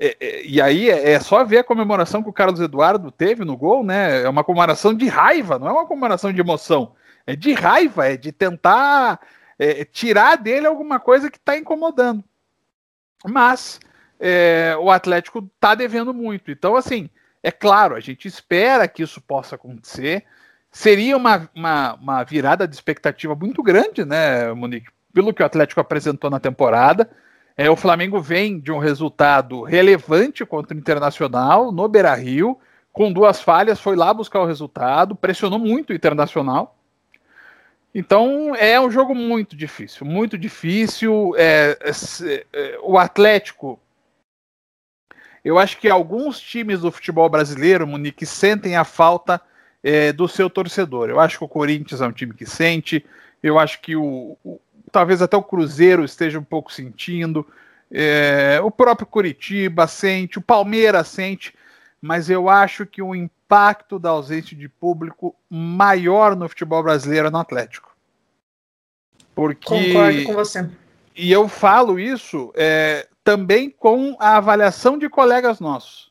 É, 0.04 0.18
é, 0.20 0.44
e 0.44 0.60
aí 0.60 0.90
é, 0.90 1.12
é, 1.12 1.20
só 1.20 1.44
ver 1.44 1.60
a 1.60 1.64
comemoração 1.64 2.24
que 2.24 2.30
o 2.30 2.34
Carlos 2.34 2.60
Eduardo 2.60 3.12
teve 3.12 3.46
no 3.46 3.56
gol, 3.56 3.84
né? 3.84 4.24
É 4.24 4.28
uma 4.28 4.44
comemoração 4.44 4.96
de 4.96 5.08
raiva, 5.08 5.60
não 5.60 5.68
é 5.68 5.72
uma 5.72 5.86
comemoração 5.86 6.34
de 6.34 6.42
emoção. 6.42 6.96
É 7.28 7.36
de 7.36 7.54
raiva, 7.54 8.08
é 8.08 8.18
de 8.18 8.32
tentar 8.32 9.20
é, 9.60 9.86
tirar 9.86 10.38
dele 10.38 10.66
alguma 10.66 11.00
coisa 11.00 11.30
que 11.30 11.38
está 11.38 11.56
incomodando. 11.56 12.24
Mas 13.24 13.80
é, 14.20 14.76
o 14.80 14.90
Atlético 14.90 15.48
está 15.54 15.76
devendo 15.76 16.16
muito. 16.16 16.50
Então, 16.50 16.76
assim, 16.76 17.08
é 17.44 17.52
claro, 17.52 17.96
a 17.96 18.00
gente 18.00 18.28
espera 18.28 18.88
que 18.88 19.04
isso 19.04 19.22
possa 19.22 19.54
acontecer. 19.54 20.26
Seria 20.72 21.16
uma, 21.16 21.48
uma, 21.56 21.94
uma 21.94 22.24
virada 22.24 22.68
de 22.68 22.74
expectativa 22.74 23.36
muito 23.36 23.62
grande, 23.62 24.04
né, 24.04 24.52
Monique? 24.52 24.90
Pelo 25.14 25.32
que 25.32 25.44
o 25.44 25.46
Atlético 25.46 25.80
apresentou 25.80 26.32
na 26.32 26.40
temporada. 26.40 27.08
É, 27.62 27.70
o 27.70 27.76
Flamengo 27.76 28.20
vem 28.20 28.60
de 28.60 28.72
um 28.72 28.80
resultado 28.80 29.62
relevante 29.62 30.44
contra 30.44 30.76
o 30.76 30.80
Internacional 30.80 31.72
no 31.72 31.88
Beira 31.88 32.16
Rio, 32.16 32.58
com 32.92 33.14
duas 33.14 33.40
falhas, 33.40 33.80
foi 33.80 33.96
lá 33.96 34.12
buscar 34.12 34.40
o 34.40 34.48
resultado, 34.48 35.16
pressionou 35.16 35.60
muito 35.60 35.92
o 35.92 35.94
Internacional. 35.94 36.76
Então 37.94 38.56
é 38.56 38.82
um 38.82 38.90
jogo 38.90 39.14
muito 39.14 39.56
difícil, 39.56 40.08
muito 40.08 40.40
difícil. 40.40 41.36
É, 41.38 41.78
é, 41.84 42.46
é, 42.52 42.80
o 42.82 42.98
Atlético, 42.98 43.80
eu 45.46 45.60
acho 45.60 45.78
que 45.78 45.88
alguns 45.88 46.40
times 46.40 46.82
do 46.82 46.92
futebol 46.92 47.30
brasileiro, 47.30 47.86
Munique, 47.86 48.26
sentem 48.26 48.76
a 48.76 48.84
falta 48.84 49.40
é, 49.84 50.12
do 50.12 50.28
seu 50.28 50.50
torcedor. 50.50 51.12
Eu 51.12 51.20
acho 51.20 51.38
que 51.38 51.46
o 51.46 51.48
Corinthians 51.48 52.02
é 52.02 52.08
um 52.08 52.12
time 52.12 52.34
que 52.34 52.48
sente, 52.48 53.06
eu 53.44 53.60
acho 53.60 53.80
que 53.82 53.96
o, 53.96 54.36
o 54.44 54.60
talvez 54.92 55.22
até 55.22 55.38
o 55.38 55.44
Cruzeiro 55.44 56.04
esteja 56.04 56.40
um 56.40 56.44
pouco 56.44 56.72
sentindo, 56.72 57.48
é, 57.92 58.60
o 58.64 58.72
próprio 58.72 59.08
Curitiba 59.08 59.88
sente, 59.88 60.38
o 60.40 60.42
Palmeiras 60.42 61.08
sente, 61.08 61.54
mas 62.02 62.30
eu 62.30 62.50
acho 62.50 62.86
que 62.86 63.02
o 63.02 63.14
impacto 63.14 64.00
da 64.00 64.10
ausência 64.10 64.56
de 64.56 64.68
público 64.70 65.36
maior 65.50 66.36
no 66.36 66.48
futebol 66.48 66.82
brasileiro 66.82 67.28
é 67.28 67.32
no 67.32 67.38
Atlético. 67.38 67.96
Porque... 69.36 69.68
Concordo 69.68 70.24
com 70.24 70.34
você. 70.34 70.70
E 71.16 71.32
eu 71.32 71.48
falo 71.48 72.00
isso 72.00 72.52
é, 72.56 73.08
também 73.24 73.70
com 73.70 74.16
a 74.20 74.38
avaliação 74.38 74.98
de 74.98 75.10
colegas 75.10 75.60
nossos. 75.60 76.10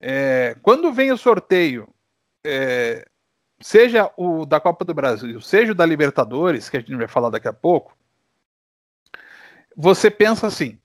É, 0.00 0.56
quando 0.62 0.92
vem 0.92 1.12
o 1.12 1.16
sorteio, 1.18 1.88
é, 2.44 3.06
seja 3.60 4.10
o 4.16 4.46
da 4.46 4.60
Copa 4.60 4.84
do 4.84 4.94
Brasil, 4.94 5.40
seja 5.40 5.72
o 5.72 5.74
da 5.74 5.84
Libertadores, 5.84 6.68
que 6.68 6.76
a 6.76 6.80
gente 6.80 6.94
vai 6.94 7.08
falar 7.08 7.30
daqui 7.30 7.48
a 7.48 7.52
pouco, 7.52 7.96
você 9.76 10.10
pensa 10.10 10.46
assim: 10.46 10.78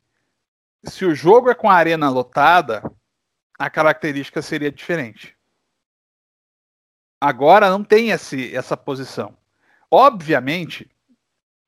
se 0.83 1.05
o 1.05 1.15
jogo 1.15 1.49
é 1.49 1.55
com 1.55 1.69
a 1.69 1.75
arena 1.75 2.09
lotada, 2.09 2.83
a 3.57 3.69
característica 3.69 4.41
seria 4.41 4.71
diferente. 4.71 5.35
Agora 7.19 7.69
não 7.69 7.83
tem 7.83 8.09
esse, 8.09 8.53
essa 8.55 8.75
posição. 8.75 9.37
Obviamente 9.89 10.89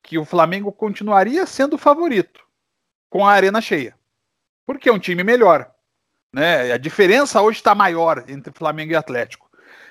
que 0.02 0.18
o 0.18 0.24
Flamengo 0.24 0.70
continuaria 0.70 1.46
sendo 1.46 1.74
o 1.74 1.78
favorito 1.78 2.46
com 3.08 3.26
a 3.26 3.32
arena 3.32 3.60
cheia, 3.60 3.98
porque 4.66 4.88
é 4.88 4.92
um 4.92 4.98
time 4.98 5.24
melhor. 5.24 5.72
Né? 6.32 6.72
A 6.72 6.76
diferença 6.76 7.40
hoje 7.40 7.58
está 7.58 7.74
maior 7.74 8.24
entre 8.28 8.52
Flamengo 8.52 8.92
e 8.92 8.96
Atlético. 8.96 9.45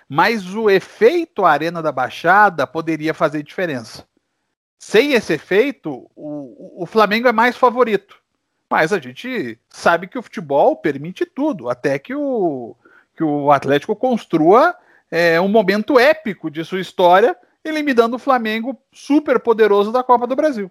Mas 0.07 0.53
o 0.53 0.69
efeito 0.69 1.45
Arena 1.45 1.81
da 1.81 1.91
Baixada 1.91 2.67
poderia 2.67 3.13
fazer 3.13 3.43
diferença. 3.43 4.07
Sem 4.77 5.13
esse 5.13 5.33
efeito, 5.33 6.09
o, 6.15 6.83
o 6.83 6.85
Flamengo 6.85 7.27
é 7.27 7.31
mais 7.31 7.57
favorito. 7.57 8.17
Mas 8.69 8.91
a 8.91 8.99
gente 8.99 9.59
sabe 9.69 10.07
que 10.07 10.17
o 10.17 10.21
futebol 10.21 10.75
permite 10.75 11.25
tudo, 11.25 11.69
até 11.69 11.97
que 11.97 12.13
o, 12.13 12.75
que 13.15 13.23
o 13.23 13.51
Atlético 13.51 13.95
construa 13.95 14.75
é, 15.09 15.39
um 15.39 15.47
momento 15.47 15.99
épico 15.99 16.49
de 16.49 16.63
sua 16.63 16.79
história, 16.79 17.35
eliminando 17.63 18.15
o 18.15 18.19
Flamengo 18.19 18.79
super 18.91 19.39
poderoso 19.39 19.91
da 19.91 20.03
Copa 20.03 20.27
do 20.27 20.35
Brasil. 20.35 20.69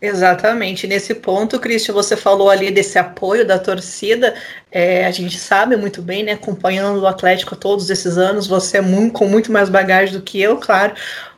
Exatamente. 0.00 0.86
Nesse 0.86 1.14
ponto, 1.14 1.58
Cristian, 1.58 1.92
você 1.92 2.16
falou 2.16 2.48
ali 2.48 2.70
desse 2.70 2.98
apoio 2.98 3.46
da 3.46 3.58
torcida. 3.58 4.34
É, 4.70 5.04
a 5.04 5.10
gente 5.10 5.36
sabe 5.38 5.76
muito 5.76 6.00
bem, 6.00 6.22
né? 6.22 6.32
Acompanhando 6.32 7.00
o 7.00 7.06
Atlético 7.06 7.56
todos 7.56 7.90
esses 7.90 8.16
anos, 8.16 8.46
você 8.46 8.78
é 8.78 8.80
muito, 8.80 9.14
com 9.14 9.26
muito 9.26 9.50
mais 9.50 9.68
bagagem 9.68 10.14
do 10.14 10.22
que 10.22 10.40
eu, 10.40 10.56
claro. 10.58 10.94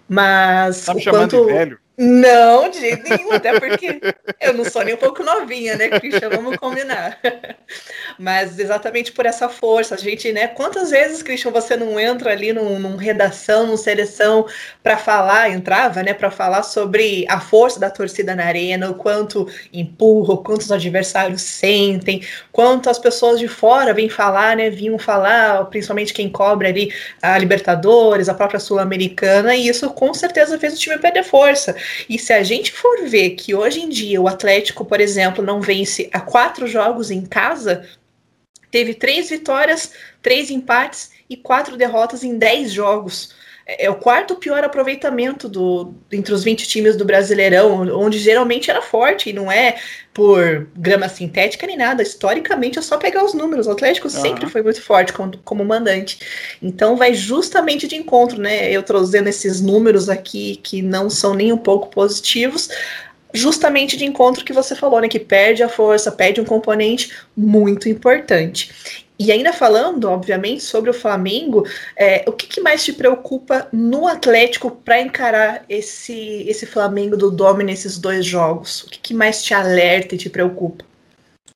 Mas 0.06 0.84
tá 0.84 0.92
me 0.92 1.00
o 1.00 1.02
chamando 1.02 1.30
quanto... 1.30 1.46
de 1.46 1.52
velho? 1.52 1.78
Não, 2.02 2.70
de 2.70 2.80
jeito 2.80 3.06
nenhum, 3.06 3.30
até 3.30 3.60
porque 3.60 4.00
eu 4.40 4.54
não 4.54 4.64
sou 4.64 4.82
nem 4.82 4.94
um 4.94 4.96
pouco 4.96 5.22
novinha, 5.22 5.76
né, 5.76 5.90
Christian? 5.90 6.30
Vamos 6.30 6.56
combinar. 6.56 7.18
Mas 8.18 8.58
exatamente 8.58 9.12
por 9.12 9.26
essa 9.26 9.50
força, 9.50 9.96
a 9.96 9.98
gente, 9.98 10.32
né? 10.32 10.48
Quantas 10.48 10.88
vezes, 10.88 11.22
Christian, 11.22 11.50
você 11.50 11.76
não 11.76 12.00
entra 12.00 12.32
ali 12.32 12.54
num, 12.54 12.78
num 12.78 12.96
redação, 12.96 13.66
num 13.66 13.76
seleção 13.76 14.46
para 14.82 14.96
falar, 14.96 15.50
entrava, 15.50 16.02
né, 16.02 16.14
para 16.14 16.30
falar 16.30 16.62
sobre 16.62 17.26
a 17.28 17.38
força 17.38 17.78
da 17.78 17.90
torcida 17.90 18.34
na 18.34 18.46
arena, 18.46 18.90
o 18.90 18.94
quanto 18.94 19.46
empurra, 19.70 20.32
o 20.32 20.38
quanto 20.38 20.62
os 20.62 20.72
adversários 20.72 21.42
sentem, 21.42 22.26
quanto 22.50 22.88
as 22.88 22.98
pessoas 22.98 23.38
de 23.38 23.46
fora 23.46 23.92
vêm 23.92 24.08
falar, 24.08 24.56
né? 24.56 24.70
Vinham 24.70 24.98
falar, 24.98 25.66
principalmente 25.66 26.14
quem 26.14 26.30
cobre 26.30 26.66
ali 26.66 26.94
a 27.20 27.36
Libertadores, 27.36 28.30
a 28.30 28.34
própria 28.34 28.58
Sul-Americana, 28.58 29.54
e 29.54 29.68
isso 29.68 29.90
com 29.90 30.14
certeza 30.14 30.58
fez 30.58 30.72
o 30.72 30.78
time 30.78 30.96
perder 30.96 31.24
força. 31.24 31.76
E 32.08 32.18
se 32.18 32.32
a 32.32 32.42
gente 32.42 32.72
for 32.72 33.06
ver 33.06 33.30
que 33.30 33.54
hoje 33.54 33.80
em 33.80 33.88
dia 33.88 34.20
o 34.20 34.28
Atlético, 34.28 34.84
por 34.84 35.00
exemplo, 35.00 35.44
não 35.44 35.60
vence 35.60 36.08
a 36.12 36.20
quatro 36.20 36.66
jogos 36.66 37.10
em 37.10 37.24
casa, 37.24 37.88
teve 38.70 38.94
três 38.94 39.30
vitórias, 39.30 39.92
três 40.22 40.50
empates 40.50 41.10
e 41.28 41.36
quatro 41.36 41.76
derrotas 41.76 42.24
em 42.24 42.38
dez 42.38 42.72
jogos. 42.72 43.34
É, 43.70 43.86
é 43.86 43.90
o 43.90 43.94
quarto 43.94 44.34
pior 44.34 44.64
aproveitamento 44.64 45.48
do, 45.48 45.94
entre 46.10 46.34
os 46.34 46.42
20 46.42 46.66
times 46.66 46.96
do 46.96 47.04
Brasileirão, 47.04 47.82
onde 47.96 48.18
geralmente 48.18 48.70
era 48.70 48.82
forte, 48.82 49.30
e 49.30 49.32
não 49.32 49.50
é 49.50 49.76
por 50.12 50.68
grama 50.76 51.08
sintética 51.08 51.66
nem 51.66 51.76
nada. 51.76 52.02
Historicamente 52.02 52.78
é 52.78 52.82
só 52.82 52.96
pegar 52.96 53.24
os 53.24 53.32
números. 53.34 53.66
O 53.66 53.70
Atlético 53.70 54.08
uhum. 54.08 54.22
sempre 54.22 54.48
foi 54.48 54.62
muito 54.62 54.82
forte 54.82 55.12
como, 55.12 55.36
como 55.38 55.64
mandante. 55.64 56.18
Então 56.60 56.96
vai 56.96 57.14
justamente 57.14 57.86
de 57.86 57.96
encontro, 57.96 58.40
né? 58.40 58.70
Eu 58.70 58.82
trazendo 58.82 59.28
esses 59.28 59.60
números 59.60 60.08
aqui 60.08 60.56
que 60.62 60.82
não 60.82 61.08
são 61.08 61.34
nem 61.34 61.52
um 61.52 61.58
pouco 61.58 61.88
positivos, 61.88 62.68
justamente 63.32 63.96
de 63.96 64.04
encontro 64.04 64.44
que 64.44 64.52
você 64.52 64.74
falou, 64.74 65.00
né? 65.00 65.08
Que 65.08 65.20
perde 65.20 65.62
a 65.62 65.68
força, 65.68 66.10
perde 66.10 66.40
um 66.40 66.44
componente 66.44 67.12
muito 67.36 67.88
importante. 67.88 69.06
E 69.20 69.30
ainda 69.30 69.52
falando, 69.52 70.06
obviamente, 70.08 70.62
sobre 70.62 70.88
o 70.88 70.94
Flamengo, 70.94 71.66
é, 71.94 72.24
o 72.26 72.32
que, 72.32 72.46
que, 72.46 72.58
mais 72.62 72.82
te 72.82 72.90
preocupa 72.90 73.68
no 73.70 74.08
Atlético 74.08 74.70
para 74.70 74.98
encarar 74.98 75.62
esse, 75.68 76.42
esse 76.48 76.64
Flamengo 76.64 77.18
do 77.18 77.30
Domi 77.30 77.62
nesses 77.62 77.98
dois 77.98 78.24
jogos? 78.24 78.84
O 78.84 78.88
que, 78.88 78.98
que, 78.98 79.12
mais 79.12 79.44
te 79.44 79.52
alerta 79.52 80.14
e 80.14 80.18
te 80.18 80.30
preocupa? 80.30 80.86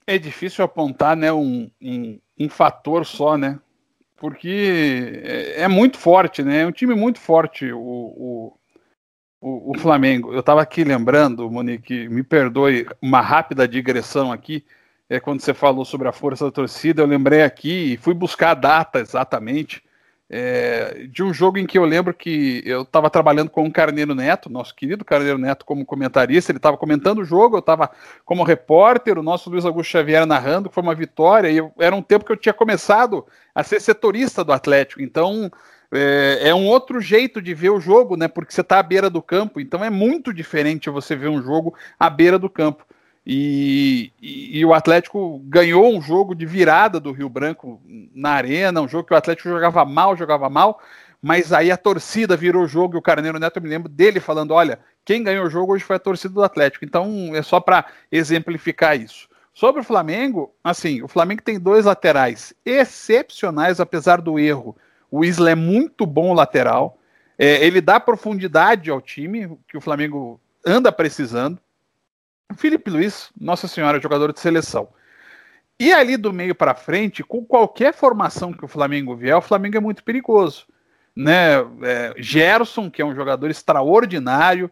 É 0.06 0.18
difícil 0.18 0.62
apontar 0.62 1.16
né, 1.16 1.32
um, 1.32 1.70
um, 1.80 2.18
um 2.38 2.50
fator 2.50 3.06
só, 3.06 3.38
né? 3.38 3.58
Porque 4.14 5.22
é, 5.24 5.62
é, 5.62 5.68
muito 5.68 5.96
forte, 5.96 6.42
né? 6.42 6.60
É 6.60 6.66
um 6.66 6.72
time 6.72 6.94
muito 6.94 7.18
forte, 7.18 7.72
o, 7.72 7.78
o, 7.80 8.52
o, 9.40 9.70
o 9.70 9.78
Flamengo. 9.78 10.34
Eu 10.34 10.40
estava 10.40 10.60
aqui 10.60 10.84
lembrando, 10.84 11.50
Monique, 11.50 12.10
me 12.10 12.22
perdoe 12.22 12.86
uma 13.00 13.22
rápida 13.22 13.66
digressão 13.66 14.30
aqui 14.30 14.62
é, 15.08 15.20
quando 15.20 15.40
você 15.40 15.54
falou 15.54 15.84
sobre 15.84 16.08
a 16.08 16.12
força 16.12 16.46
da 16.46 16.50
torcida, 16.50 17.02
eu 17.02 17.06
lembrei 17.06 17.42
aqui 17.42 17.92
e 17.92 17.96
fui 17.96 18.14
buscar 18.14 18.50
a 18.50 18.54
data 18.54 19.00
exatamente 19.00 19.82
é, 20.28 21.06
de 21.10 21.22
um 21.22 21.32
jogo 21.32 21.58
em 21.58 21.66
que 21.66 21.78
eu 21.78 21.84
lembro 21.84 22.14
que 22.14 22.62
eu 22.64 22.82
estava 22.82 23.10
trabalhando 23.10 23.50
com 23.50 23.66
o 23.66 23.72
Carneiro 23.72 24.14
Neto, 24.14 24.50
nosso 24.50 24.74
querido 24.74 25.04
Carneiro 25.04 25.38
Neto, 25.38 25.64
como 25.64 25.84
comentarista. 25.84 26.50
Ele 26.50 26.58
estava 26.58 26.76
comentando 26.76 27.18
o 27.18 27.24
jogo, 27.24 27.56
eu 27.56 27.60
estava 27.60 27.90
como 28.24 28.42
repórter, 28.42 29.18
o 29.18 29.22
nosso 29.22 29.50
Luiz 29.50 29.64
Augusto 29.64 29.90
Xavier 29.90 30.26
narrando, 30.26 30.68
que 30.68 30.74
foi 30.74 30.82
uma 30.82 30.94
vitória. 30.94 31.50
E 31.50 31.58
eu, 31.58 31.72
era 31.78 31.94
um 31.94 32.02
tempo 32.02 32.24
que 32.24 32.32
eu 32.32 32.36
tinha 32.36 32.54
começado 32.54 33.26
a 33.54 33.62
ser 33.62 33.80
setorista 33.80 34.42
do 34.42 34.52
Atlético, 34.52 35.02
então 35.02 35.50
é, 35.92 36.48
é, 36.48 36.54
um 36.54 36.66
outro 36.66 37.00
jeito 37.00 37.40
de 37.40 37.54
ver 37.54 37.70
o 37.70 37.80
jogo, 37.80 38.16
né? 38.16 38.26
Porque 38.26 38.52
você 38.52 38.62
está 38.62 38.78
à 38.78 38.82
beira 38.82 39.10
do 39.10 39.22
campo, 39.22 39.60
então 39.60 39.84
é 39.84 39.90
muito 39.90 40.32
diferente 40.32 40.90
você 40.90 41.14
ver 41.14 41.28
um 41.28 41.42
jogo 41.42 41.74
à 42.00 42.08
beira 42.10 42.38
do 42.38 42.48
campo. 42.48 42.84
E, 43.26 44.12
e, 44.20 44.58
e, 44.58 44.64
o 44.64 44.74
Atlético 44.74 45.38
ganhou 45.44 45.94
um 45.94 46.02
jogo 46.02 46.34
de 46.34 46.44
virada 46.44 47.00
do 47.00 47.10
Rio 47.10 47.28
Branco 47.28 47.80
na 48.14 48.32
arena, 48.32 48.82
um 48.82 48.88
jogo 48.88 49.08
que 49.08 49.14
o 49.14 49.16
Atlético 49.16 49.48
jogava 49.48 49.82
mal, 49.84 50.14
jogava 50.14 50.50
mal, 50.50 50.78
mas 51.22 51.50
aí 51.50 51.70
a 51.70 51.76
torcida 51.76 52.36
virou 52.36 52.64
o 52.64 52.68
jogo 52.68 52.96
e 52.96 52.98
o 52.98 53.02
Carneiro 53.02 53.38
Neto, 53.38 53.56
eu 53.56 53.62
me 53.62 53.68
lembro 53.68 53.88
dele 53.88 54.20
falando: 54.20 54.52
olha, 54.52 54.78
quem 55.06 55.22
ganhou 55.22 55.46
o 55.46 55.50
jogo 55.50 55.72
hoje 55.72 55.82
foi 55.82 55.96
a 55.96 56.00
torcida 56.00 56.34
do 56.34 56.42
Atlético. 56.42 56.84
Então 56.84 57.34
é 57.34 57.40
só 57.40 57.60
para 57.60 57.86
exemplificar 58.12 59.00
isso. 59.00 59.26
Sobre 59.54 59.80
o 59.80 59.84
Flamengo, 59.84 60.52
assim, 60.62 61.00
o 61.00 61.08
Flamengo 61.08 61.40
tem 61.40 61.58
dois 61.58 61.86
laterais 61.86 62.52
excepcionais, 62.66 63.80
apesar 63.80 64.20
do 64.20 64.38
erro. 64.38 64.76
O 65.10 65.24
Isla 65.24 65.50
é 65.50 65.54
muito 65.54 66.04
bom 66.04 66.34
lateral, 66.34 66.98
é, 67.38 67.64
ele 67.64 67.80
dá 67.80 67.98
profundidade 67.98 68.90
ao 68.90 69.00
time, 69.00 69.56
que 69.68 69.76
o 69.76 69.80
Flamengo 69.80 70.40
anda 70.66 70.90
precisando. 70.90 71.58
Felipe 72.56 72.90
Luiz, 72.90 73.30
Nossa 73.40 73.66
Senhora, 73.66 74.00
jogador 74.00 74.32
de 74.32 74.40
seleção. 74.40 74.88
E 75.78 75.92
ali 75.92 76.16
do 76.16 76.32
meio 76.32 76.54
para 76.54 76.74
frente, 76.74 77.22
com 77.22 77.44
qualquer 77.44 77.92
formação 77.92 78.52
que 78.52 78.64
o 78.64 78.68
Flamengo 78.68 79.16
vier, 79.16 79.36
o 79.36 79.42
Flamengo 79.42 79.76
é 79.76 79.80
muito 79.80 80.04
perigoso. 80.04 80.66
Né? 81.16 81.56
É, 81.82 82.14
Gerson, 82.16 82.90
que 82.90 83.02
é 83.02 83.04
um 83.04 83.14
jogador 83.14 83.50
extraordinário, 83.50 84.70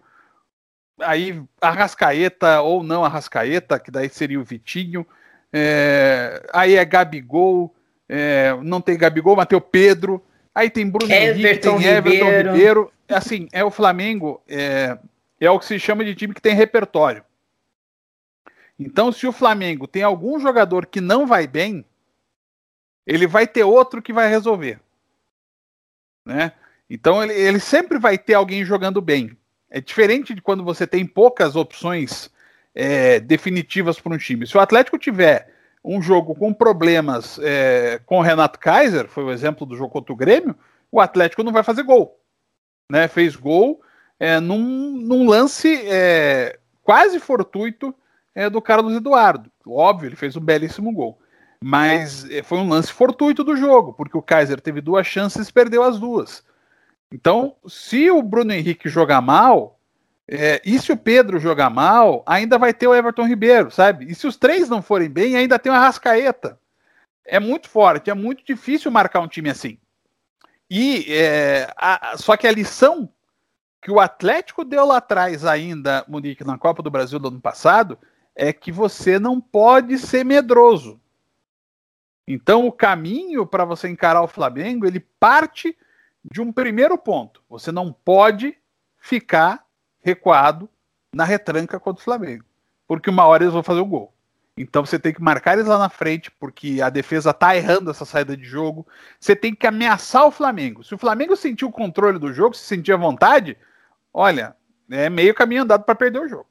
aí 1.00 1.42
Arrascaeta 1.60 2.60
ou 2.60 2.82
não 2.82 3.04
Arrascaeta, 3.04 3.78
que 3.78 3.90
daí 3.90 4.08
seria 4.08 4.40
o 4.40 4.44
Vitinho, 4.44 5.06
é, 5.52 6.48
aí 6.52 6.76
é 6.76 6.84
Gabigol, 6.84 7.74
é, 8.08 8.56
não 8.62 8.80
tem 8.80 8.96
Gabigol, 8.96 9.36
mas 9.36 9.46
tem 9.46 9.58
o 9.58 9.60
Pedro, 9.60 10.24
aí 10.54 10.70
tem 10.70 10.88
Bruno 10.88 11.12
Henrique, 11.12 11.42
tem 11.42 11.50
Everton 11.50 11.78
Ribeiro. 11.78 12.52
Ribeiro. 12.52 12.92
Assim, 13.08 13.48
é 13.52 13.64
o 13.64 13.70
Flamengo, 13.70 14.40
é, 14.48 14.96
é 15.40 15.50
o 15.50 15.58
que 15.58 15.66
se 15.66 15.78
chama 15.78 16.04
de 16.04 16.14
time 16.14 16.32
que 16.32 16.40
tem 16.40 16.54
repertório. 16.54 17.24
Então, 18.84 19.12
se 19.12 19.26
o 19.26 19.32
Flamengo 19.32 19.86
tem 19.86 20.02
algum 20.02 20.38
jogador 20.40 20.86
que 20.86 21.00
não 21.00 21.26
vai 21.26 21.46
bem, 21.46 21.84
ele 23.06 23.26
vai 23.26 23.46
ter 23.46 23.64
outro 23.64 24.02
que 24.02 24.12
vai 24.12 24.28
resolver. 24.28 24.80
Né? 26.26 26.52
Então, 26.90 27.22
ele, 27.22 27.32
ele 27.32 27.60
sempre 27.60 27.98
vai 27.98 28.18
ter 28.18 28.34
alguém 28.34 28.64
jogando 28.64 29.00
bem. 29.00 29.36
É 29.70 29.80
diferente 29.80 30.34
de 30.34 30.42
quando 30.42 30.64
você 30.64 30.86
tem 30.86 31.06
poucas 31.06 31.56
opções 31.56 32.30
é, 32.74 33.20
definitivas 33.20 34.00
para 34.00 34.12
um 34.12 34.18
time. 34.18 34.46
Se 34.46 34.56
o 34.56 34.60
Atlético 34.60 34.98
tiver 34.98 35.52
um 35.84 36.02
jogo 36.02 36.34
com 36.34 36.52
problemas 36.52 37.38
é, 37.42 38.00
com 38.04 38.18
o 38.18 38.22
Renato 38.22 38.58
Kaiser, 38.58 39.08
foi 39.08 39.24
o 39.24 39.30
exemplo 39.30 39.66
do 39.66 39.76
jogo 39.76 39.90
contra 39.90 40.12
o 40.12 40.16
Grêmio, 40.16 40.56
o 40.90 41.00
Atlético 41.00 41.42
não 41.42 41.52
vai 41.52 41.62
fazer 41.62 41.82
gol. 41.84 42.20
Né? 42.90 43.08
Fez 43.08 43.36
gol 43.36 43.80
é, 44.18 44.38
num, 44.40 44.96
num 44.98 45.28
lance 45.28 45.74
é, 45.86 46.58
quase 46.82 47.18
fortuito 47.18 47.94
é 48.34 48.48
do 48.48 48.62
Carlos 48.62 48.94
Eduardo. 48.94 49.50
Óbvio, 49.66 50.08
ele 50.08 50.16
fez 50.16 50.36
um 50.36 50.40
belíssimo 50.40 50.92
gol. 50.92 51.18
Mas 51.62 52.28
eh, 52.30 52.42
foi 52.42 52.58
um 52.58 52.68
lance 52.68 52.92
fortuito 52.92 53.44
do 53.44 53.56
jogo, 53.56 53.92
porque 53.92 54.16
o 54.16 54.22
Kaiser 54.22 54.60
teve 54.60 54.80
duas 54.80 55.06
chances 55.06 55.48
e 55.48 55.52
perdeu 55.52 55.82
as 55.82 55.98
duas. 55.98 56.44
Então, 57.12 57.54
se 57.68 58.10
o 58.10 58.22
Bruno 58.22 58.52
Henrique 58.52 58.88
jogar 58.88 59.20
mal, 59.20 59.78
é, 60.26 60.62
e 60.64 60.78
se 60.78 60.90
o 60.90 60.96
Pedro 60.96 61.38
jogar 61.38 61.68
mal, 61.68 62.22
ainda 62.26 62.58
vai 62.58 62.72
ter 62.72 62.86
o 62.86 62.94
Everton 62.94 63.26
Ribeiro, 63.26 63.70
sabe? 63.70 64.06
E 64.10 64.14
se 64.14 64.26
os 64.26 64.36
três 64.36 64.68
não 64.68 64.80
forem 64.80 65.10
bem, 65.10 65.36
ainda 65.36 65.58
tem 65.58 65.70
o 65.70 65.74
Arrascaeta. 65.74 66.58
É 67.24 67.38
muito 67.38 67.68
forte, 67.68 68.10
é 68.10 68.14
muito 68.14 68.44
difícil 68.44 68.90
marcar 68.90 69.20
um 69.20 69.28
time 69.28 69.50
assim. 69.50 69.78
E 70.70 71.04
é, 71.12 71.72
a, 71.76 72.14
só 72.16 72.36
que 72.36 72.46
a 72.46 72.52
lição 72.52 73.08
que 73.82 73.90
o 73.90 74.00
Atlético 74.00 74.64
deu 74.64 74.86
lá 74.86 74.96
atrás 74.98 75.44
ainda, 75.44 76.04
Monique, 76.08 76.44
na 76.44 76.56
Copa 76.56 76.82
do 76.82 76.90
Brasil 76.90 77.18
do 77.18 77.28
ano 77.28 77.40
passado, 77.40 77.98
é 78.34 78.52
que 78.52 78.72
você 78.72 79.18
não 79.18 79.40
pode 79.40 79.98
ser 79.98 80.24
medroso. 80.24 81.00
Então 82.26 82.66
o 82.66 82.72
caminho 82.72 83.46
para 83.46 83.64
você 83.64 83.88
encarar 83.88 84.22
o 84.22 84.28
Flamengo, 84.28 84.86
ele 84.86 85.00
parte 85.18 85.76
de 86.24 86.40
um 86.40 86.52
primeiro 86.52 86.96
ponto. 86.96 87.42
Você 87.48 87.72
não 87.72 87.92
pode 87.92 88.56
ficar 88.98 89.64
recuado 90.00 90.68
na 91.14 91.24
retranca 91.24 91.78
contra 91.78 92.00
o 92.00 92.04
Flamengo, 92.04 92.44
porque 92.86 93.10
uma 93.10 93.26
hora 93.26 93.44
eles 93.44 93.52
vão 93.52 93.62
fazer 93.62 93.80
o 93.80 93.86
gol. 93.86 94.12
Então 94.56 94.84
você 94.84 94.98
tem 94.98 95.12
que 95.12 95.22
marcar 95.22 95.54
eles 95.54 95.66
lá 95.66 95.78
na 95.78 95.88
frente, 95.88 96.30
porque 96.30 96.80
a 96.82 96.90
defesa 96.90 97.32
tá 97.32 97.56
errando 97.56 97.90
essa 97.90 98.04
saída 98.04 98.36
de 98.36 98.44
jogo. 98.44 98.86
Você 99.18 99.34
tem 99.34 99.54
que 99.54 99.66
ameaçar 99.66 100.26
o 100.26 100.30
Flamengo. 100.30 100.84
Se 100.84 100.94
o 100.94 100.98
Flamengo 100.98 101.34
sentir 101.34 101.64
o 101.64 101.72
controle 101.72 102.18
do 102.18 102.32
jogo, 102.32 102.54
se 102.54 102.64
sentir 102.64 102.92
a 102.92 102.98
vontade, 102.98 103.56
olha, 104.12 104.54
é 104.90 105.08
meio 105.08 105.34
caminho 105.34 105.62
andado 105.62 105.84
para 105.84 105.94
perder 105.94 106.20
o 106.20 106.28
jogo. 106.28 106.46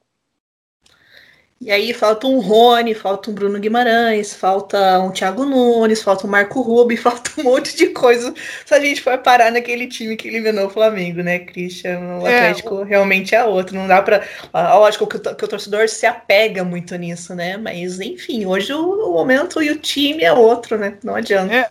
E 1.62 1.70
aí 1.70 1.94
falta 1.94 2.26
um 2.26 2.40
Rony, 2.40 2.92
falta 2.92 3.30
um 3.30 3.34
Bruno 3.34 3.56
Guimarães, 3.60 4.34
falta 4.34 4.98
um 4.98 5.12
Thiago 5.12 5.44
Nunes, 5.44 6.02
falta 6.02 6.26
um 6.26 6.30
Marco 6.30 6.60
Rubi, 6.60 6.96
falta 6.98 7.30
um 7.38 7.44
monte 7.44 7.76
de 7.76 7.90
coisa 7.90 8.34
se 8.66 8.74
a 8.74 8.80
gente 8.80 9.00
for 9.00 9.16
parar 9.18 9.52
naquele 9.52 9.86
time 9.86 10.16
que 10.16 10.26
eliminou 10.26 10.66
o 10.66 10.70
Flamengo, 10.70 11.22
né, 11.22 11.38
Christian? 11.38 12.00
O 12.20 12.26
é, 12.26 12.48
Atlético 12.48 12.74
o... 12.74 12.82
realmente 12.82 13.32
é 13.36 13.44
outro. 13.44 13.76
Não 13.76 13.86
dá 13.86 14.02
para. 14.02 14.26
Lógico 14.52 15.06
que 15.06 15.16
o, 15.16 15.20
que 15.20 15.44
o, 15.44 15.48
torcedor 15.48 15.88
se 15.88 16.04
apega 16.04 16.64
muito 16.64 16.96
nisso, 16.96 17.32
né? 17.32 17.56
Mas, 17.56 18.00
enfim, 18.00 18.44
hoje 18.44 18.72
o, 18.72 19.10
o 19.10 19.12
momento 19.12 19.62
e 19.62 19.70
o 19.70 19.78
time 19.78 20.24
é 20.24 20.32
outro, 20.32 20.76
né? 20.76 20.98
Não 21.04 21.14
adianta. 21.14 21.54
É, 21.54 21.70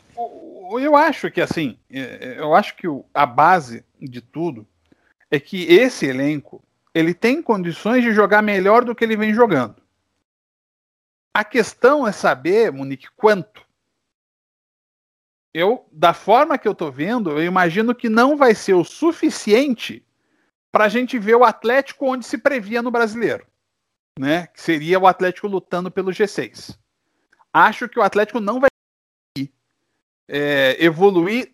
eu 0.80 0.96
acho 0.96 1.30
que, 1.30 1.42
assim, 1.42 1.78
é, 1.92 2.00
é, 2.00 2.36
eu 2.40 2.56
acho 2.56 2.78
que 2.78 2.88
a 3.14 3.26
base 3.26 3.84
de 4.00 4.22
tudo 4.22 4.66
é 5.30 5.38
que 5.38 5.66
esse 5.66 6.06
elenco 6.06 6.64
ele 6.94 7.14
tem 7.14 7.42
condições 7.42 8.04
de 8.04 8.14
jogar 8.14 8.42
melhor 8.42 8.86
do 8.86 8.96
que 8.96 9.04
ele 9.04 9.18
vem 9.18 9.34
jogando. 9.34 9.81
A 11.34 11.44
questão 11.44 12.08
é 12.08 12.12
saber, 12.12 12.72
Monique, 12.72 13.08
quanto. 13.16 13.66
Eu, 15.54 15.88
da 15.92 16.14
forma 16.14 16.58
que 16.58 16.68
eu 16.68 16.72
estou 16.72 16.92
vendo, 16.92 17.32
eu 17.32 17.44
imagino 17.44 17.96
que 17.96 18.10
não 18.10 18.38
vai 18.38 18.56
ser 18.56 18.74
o 18.74 18.84
suficiente 18.84 20.06
para 20.72 20.86
a 20.86 20.90
gente 20.90 21.20
ver 21.20 21.36
o 21.36 21.44
Atlético 21.44 22.06
onde 22.06 22.26
se 22.26 22.38
previa 22.38 22.82
no 22.82 22.92
brasileiro, 22.92 23.46
né? 24.18 24.48
Que 24.48 24.62
seria 24.62 24.98
o 24.98 25.08
Atlético 25.08 25.48
lutando 25.48 25.92
pelo 25.92 26.12
G6. 26.12 26.78
Acho 27.54 27.90
que 27.90 28.00
o 28.00 28.02
Atlético 28.02 28.40
não 28.40 28.62
vai 28.62 28.70
é, 30.30 30.78
evoluir 30.84 31.54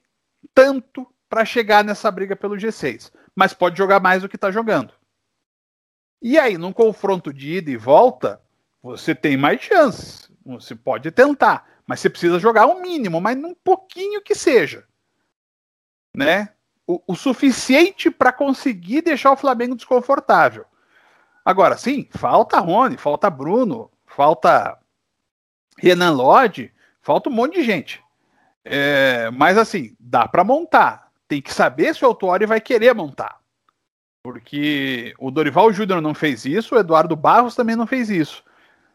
tanto 0.53 1.11
para 1.27 1.43
chegar 1.43 1.83
nessa 1.83 2.09
briga 2.11 2.35
pelo 2.35 2.55
G6, 2.55 3.11
mas 3.35 3.53
pode 3.53 3.77
jogar 3.77 3.99
mais 3.99 4.21
do 4.21 4.29
que 4.29 4.35
está 4.35 4.51
jogando. 4.51 4.93
E 6.21 6.37
aí, 6.37 6.57
num 6.57 6.73
confronto 6.73 7.33
de 7.33 7.57
ida 7.57 7.71
e 7.71 7.77
volta, 7.77 8.41
você 8.87 9.13
tem 9.13 9.35
mais 9.35 9.61
chances. 9.61 10.31
Você 10.45 10.73
pode 10.73 11.11
tentar, 11.11 11.67
mas 11.85 11.99
você 11.99 12.09
precisa 12.09 12.39
jogar 12.39 12.67
o 12.67 12.73
um 12.73 12.81
mínimo, 12.81 13.19
mas 13.19 13.37
um 13.37 13.53
pouquinho 13.53 14.21
que 14.21 14.33
seja. 14.33 14.85
Né? 16.15 16.49
O, 16.85 17.01
o 17.05 17.15
suficiente 17.15 18.09
para 18.09 18.31
conseguir 18.31 19.01
deixar 19.01 19.31
o 19.31 19.37
Flamengo 19.37 19.75
desconfortável. 19.75 20.65
Agora, 21.43 21.77
sim, 21.77 22.07
falta 22.11 22.59
Rony, 22.59 22.97
falta 22.97 23.29
Bruno, 23.29 23.91
falta 24.05 24.77
Renan 25.77 26.11
Lodge, 26.11 26.71
falta 27.01 27.29
um 27.29 27.33
monte 27.33 27.55
de 27.55 27.63
gente. 27.63 28.01
É, 28.63 29.29
mas 29.31 29.57
assim, 29.57 29.95
dá 29.99 30.27
para 30.27 30.43
montar. 30.43 31.11
Tem 31.27 31.41
que 31.41 31.53
saber 31.53 31.93
se 31.93 32.03
o 32.03 32.07
Autori 32.07 32.45
vai 32.45 32.61
querer 32.61 32.93
montar. 32.93 33.39
Porque 34.23 35.13
o 35.19 35.29
Dorival 35.29 35.71
Júnior 35.73 36.01
não 36.01 36.13
fez 36.13 36.45
isso, 36.45 36.75
o 36.75 36.77
Eduardo 36.77 37.15
Barros 37.15 37.55
também 37.55 37.75
não 37.75 37.87
fez 37.87 38.09
isso. 38.09 38.43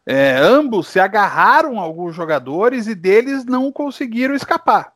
É, 0.05 0.37
ambos 0.37 0.89
se 0.89 0.99
agarraram 0.99 1.79
a 1.79 1.83
alguns 1.83 2.15
jogadores 2.15 2.87
e 2.87 2.95
deles 2.95 3.45
não 3.45 3.71
conseguiram 3.71 4.35
escapar. 4.35 4.93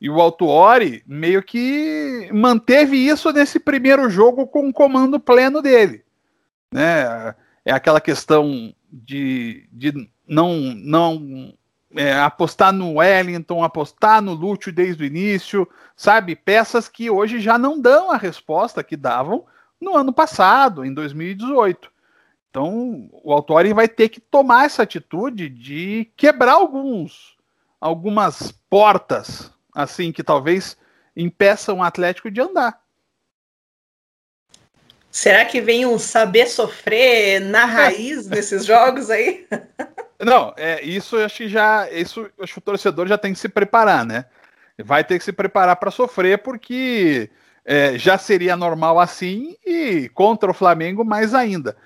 E 0.00 0.10
o 0.10 0.20
Altuori 0.20 1.02
meio 1.06 1.42
que 1.42 2.28
manteve 2.32 2.96
isso 2.96 3.32
nesse 3.32 3.58
primeiro 3.58 4.08
jogo 4.10 4.46
com 4.46 4.68
o 4.68 4.72
comando 4.72 5.20
pleno 5.20 5.62
dele. 5.62 6.04
Né? 6.72 7.34
É 7.64 7.72
aquela 7.72 8.00
questão 8.00 8.74
de, 8.90 9.68
de 9.72 10.08
não, 10.26 10.58
não 10.74 11.54
é, 11.94 12.12
apostar 12.14 12.72
no 12.72 12.94
Wellington, 12.94 13.62
apostar 13.62 14.20
no 14.20 14.34
Lúcio 14.34 14.72
desde 14.72 15.02
o 15.02 15.06
início, 15.06 15.68
sabe? 15.96 16.34
Peças 16.36 16.88
que 16.88 17.08
hoje 17.08 17.40
já 17.40 17.56
não 17.56 17.80
dão 17.80 18.10
a 18.10 18.16
resposta 18.16 18.82
que 18.82 18.96
davam 18.96 19.44
no 19.80 19.96
ano 19.96 20.12
passado, 20.12 20.84
em 20.84 20.92
2018. 20.92 21.93
Então, 22.54 23.10
o 23.10 23.32
Autori 23.32 23.72
vai 23.72 23.88
ter 23.88 24.08
que 24.08 24.20
tomar 24.20 24.66
essa 24.66 24.84
atitude 24.84 25.48
de 25.48 26.08
quebrar 26.16 26.52
alguns, 26.52 27.36
algumas 27.80 28.52
portas, 28.70 29.50
assim, 29.74 30.12
que 30.12 30.22
talvez 30.22 30.76
impeçam 31.16 31.78
o 31.78 31.82
Atlético 31.82 32.30
de 32.30 32.40
andar. 32.40 32.80
Será 35.10 35.44
que 35.44 35.60
vem 35.60 35.84
um 35.84 35.98
saber 35.98 36.46
sofrer 36.46 37.40
na 37.40 37.64
raiz 37.64 38.28
desses 38.28 38.64
jogos 38.66 39.10
aí? 39.10 39.48
Não, 40.20 40.54
é 40.56 40.80
isso. 40.84 41.16
Acho 41.16 41.38
que 41.38 41.48
já 41.48 41.90
isso 41.90 42.30
acho 42.40 42.52
que 42.52 42.58
o 42.60 42.62
torcedor 42.62 43.08
já 43.08 43.18
tem 43.18 43.32
que 43.32 43.40
se 43.40 43.48
preparar, 43.48 44.06
né? 44.06 44.26
Vai 44.78 45.02
ter 45.02 45.18
que 45.18 45.24
se 45.24 45.32
preparar 45.32 45.74
para 45.74 45.90
sofrer 45.90 46.38
porque 46.38 47.28
é, 47.64 47.98
já 47.98 48.16
seria 48.16 48.56
normal 48.56 49.00
assim 49.00 49.56
e 49.66 50.08
contra 50.14 50.52
o 50.52 50.54
Flamengo 50.54 51.04
mais 51.04 51.34
ainda. 51.34 51.76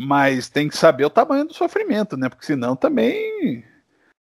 Mas 0.00 0.48
tem 0.48 0.68
que 0.68 0.76
saber 0.76 1.04
o 1.04 1.10
tamanho 1.10 1.44
do 1.44 1.52
sofrimento, 1.52 2.16
né? 2.16 2.28
Porque 2.28 2.46
senão 2.46 2.76
também, 2.76 3.64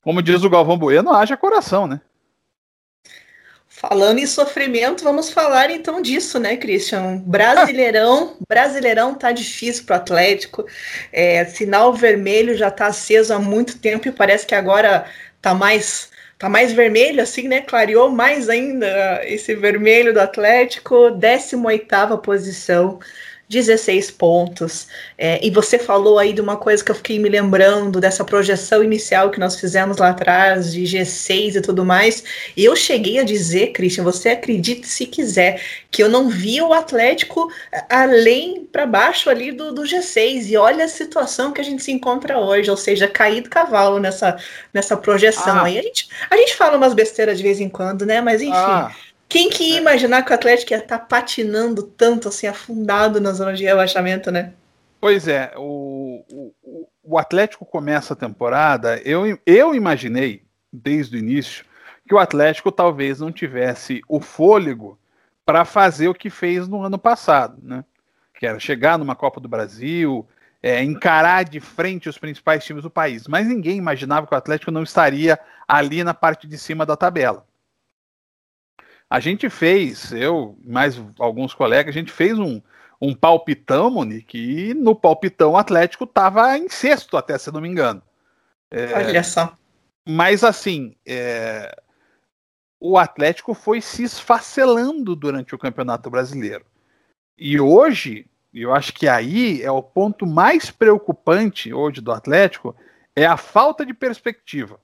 como 0.02 0.24
diz 0.24 0.44
o 0.44 0.50
Galvão 0.50 0.76
Bueno, 0.76 1.13
haja 1.13 1.38
coração, 1.38 1.86
né? 1.86 2.02
Falando 3.68 4.18
em 4.18 4.26
sofrimento, 4.26 5.04
vamos 5.04 5.30
falar 5.30 5.70
então 5.70 6.02
disso, 6.02 6.40
né, 6.40 6.58
Christian? 6.58 7.18
Brasileirão, 7.18 8.36
Brasileirão 8.50 9.13
tá 9.13 9.32
difícil 9.32 9.86
pro 9.86 9.98
Atlético. 9.98 10.66
É, 11.13 11.46
sinal 11.46 11.94
vermelho 11.94 12.58
já 12.58 12.72
tá 12.72 12.88
aceso 12.88 13.32
há 13.36 13.38
muito 13.38 13.78
tempo 13.78 14.08
e 14.08 14.12
parece 14.12 14.48
que 14.48 14.56
agora 14.56 15.06
tá 15.40 15.54
mais 15.54 16.10
tá 16.40 16.50
mais 16.50 16.74
vermelho 16.74 17.22
assim, 17.22 17.48
né? 17.48 17.62
Clareou 17.62 18.10
mais 18.10 18.50
ainda 18.50 19.22
esse 19.26 19.54
vermelho 19.54 20.12
do 20.12 20.22
Atlético, 20.22 21.12
18ª 21.12 22.20
posição. 22.20 23.00
16 23.50 24.12
pontos. 24.12 24.88
É, 25.18 25.40
e 25.46 25.50
você 25.50 25.80
falou 25.80 26.20
aí 26.20 26.34
de 26.34 26.42
uma 26.42 26.58
coisa 26.58 26.84
que 26.84 26.92
eu 26.92 26.96
fiquei 26.96 27.18
me 27.18 27.30
lembrando, 27.30 28.02
dessa 28.02 28.26
projeção 28.26 28.84
inicial 28.84 29.32
que 29.32 29.40
nós 29.40 29.58
fizemos 29.58 29.98
lá 29.98 30.10
atrás, 30.10 30.74
de 30.74 30.84
G6 30.84 31.56
e 31.56 31.62
tudo 31.62 31.86
mais. 31.86 32.24
E 32.58 32.66
eu 32.66 32.76
cheguei 32.76 33.20
a 33.20 33.24
dizer, 33.24 33.68
Christian, 33.68 34.04
você 34.04 34.30
acredite 34.30 34.88
se 34.88 35.06
quiser, 35.06 35.62
que 35.90 36.04
eu 36.04 36.10
não 36.10 36.30
vi 36.30 36.62
o 36.62 36.74
Atlético 36.74 37.50
além 37.90 38.66
para 38.66 38.86
baixo 38.86 39.30
ali 39.30 39.54
do, 39.54 39.74
do 39.74 39.84
G6. 39.84 40.50
E 40.50 40.58
olha 40.58 40.84
a 40.84 40.90
situação 40.90 41.54
que 41.54 41.62
a 41.62 41.64
gente 41.64 41.82
se 41.82 41.92
encontra 41.92 42.38
hoje, 42.38 42.70
ou 42.70 42.78
seja, 42.78 43.08
cair 43.08 43.42
do 43.42 43.50
cavalo 43.50 43.98
nessa, 43.98 44.38
nessa 44.74 44.98
projeção. 44.98 45.60
Ah. 45.60 45.64
Aí 45.64 45.80
a 45.80 45.82
gente, 45.82 46.10
a 46.30 46.36
gente 46.36 46.54
fala 46.56 46.76
umas 46.76 46.94
besteiras 46.94 47.38
de 47.38 47.44
vez 47.44 47.62
em 47.62 47.70
quando, 47.70 48.06
né? 48.06 48.20
Mas 48.20 48.42
enfim. 48.42 48.52
Ah 48.54 48.92
quem 49.30 49.50
que 49.50 49.72
ia 49.72 49.78
imaginar 49.78 50.24
que 50.24 50.32
o 50.32 50.36
Atlético 50.36 50.74
ia 50.74 50.80
estar 50.80 51.00
tá 51.00 51.06
patinando 51.06 51.84
tanto, 51.84 52.28
assim, 52.28 52.48
afundado 52.48 53.20
na 53.20 53.34
zona 53.34 53.54
de 53.54 53.63
rebaixamento, 53.63 54.32
né? 54.32 54.54
Pois 55.00 55.28
é, 55.28 55.54
o, 55.56 56.24
o, 56.32 56.88
o 57.04 57.18
Atlético 57.18 57.66
começa 57.66 58.13
a 58.13 58.18
temporada, 58.18 59.00
eu, 59.06 59.38
eu 59.46 59.76
imaginei, 59.76 60.44
desde 60.72 61.16
o 61.16 61.20
início, 61.20 61.66
que 62.08 62.16
o 62.16 62.20
Atlético 62.20 62.72
talvez 62.72 63.20
não 63.20 63.32
tivesse 63.32 64.02
o 64.08 64.20
fôlego 64.20 64.98
para 65.46 65.66
fazer 65.66 66.08
o 66.08 66.13
que 66.13 66.30
fez 66.30 66.68
no 66.68 66.82
ano 66.82 66.98
passado, 66.98 67.58
né? 67.62 67.84
Que 68.38 68.46
era 68.46 68.60
chegar 68.60 68.98
numa 68.98 69.16
Copa 69.16 69.40
do 69.40 69.48
Brasil, 69.48 70.28
é, 70.62 70.84
encarar 70.84 71.46
de 71.46 71.60
frente 71.60 72.10
os 72.10 72.18
principais 72.18 72.66
times 72.66 72.84
do 72.84 72.90
país. 72.90 73.28
Mas 73.28 73.48
ninguém 73.48 73.78
imaginava 73.78 74.28
que 74.28 74.34
o 74.34 74.38
Atlético 74.38 74.72
não 74.72 74.84
estaria 74.84 75.40
ali 75.68 76.04
na 76.04 76.13
parte 76.13 76.48
de 76.48 76.58
cima 76.58 76.86
da 76.86 76.98
tabela. 76.98 77.47
A 79.10 79.20
gente 79.20 79.50
fez, 79.50 80.12
eu 80.12 80.58
mais 80.63 81.02
alguns 81.17 81.54
colegas, 81.54 81.96
a 81.96 81.98
gente 82.00 82.12
fez 82.12 82.38
um, 82.38 82.62
um 83.02 83.15
palpitão, 83.15 83.89
Monique, 83.89 84.38
e 84.38 84.74
no 84.74 84.96
palpitão 84.96 85.52
o 85.52 85.58
Atlético 85.58 86.04
estava 86.04 86.58
em 86.58 86.67
sexto, 86.67 87.15
até 87.15 87.38
se 87.38 87.52
não 87.52 87.62
me 87.62 87.70
engano. 87.70 88.02
É, 88.70 88.93
Olha 88.93 89.24
só. 89.24 89.56
mas 90.06 90.43
assim, 90.43 90.96
é, 91.08 91.74
o 92.80 92.98
Atlético 92.98 93.54
foi 93.54 93.80
se 93.82 94.04
esfacelando 94.04 95.15
durante 95.15 95.56
o 95.56 95.58
Campeonato 95.58 96.10
Brasileiro. 96.10 96.65
E 97.38 97.60
hoje, 97.60 98.26
eu 98.54 98.74
acho 98.74 98.93
que 98.93 99.08
aí 99.08 99.62
é 99.62 99.72
o 99.72 99.84
ponto 99.84 100.26
mais 100.26 100.70
preocupante 100.70 101.74
hoje 101.74 102.02
do 102.02 102.12
Atlético, 102.12 102.76
é 103.15 103.26
a 103.26 103.38
falta 103.38 103.86
de 103.86 103.93
perspectiva. 103.93 104.80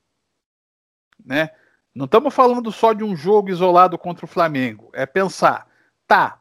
Né? 1.23 1.49
Não 1.93 2.06
estamos 2.06 2.34
falando 2.34 2.71
só 2.71 2.93
de 2.93 3.03
um 3.03 3.15
jogo 3.15 3.49
isolado 3.49 3.97
contra 3.97 4.25
o 4.25 4.27
Flamengo. 4.27 4.89
É 4.93 5.06
pensar, 5.06 5.67
tá, 6.08 6.39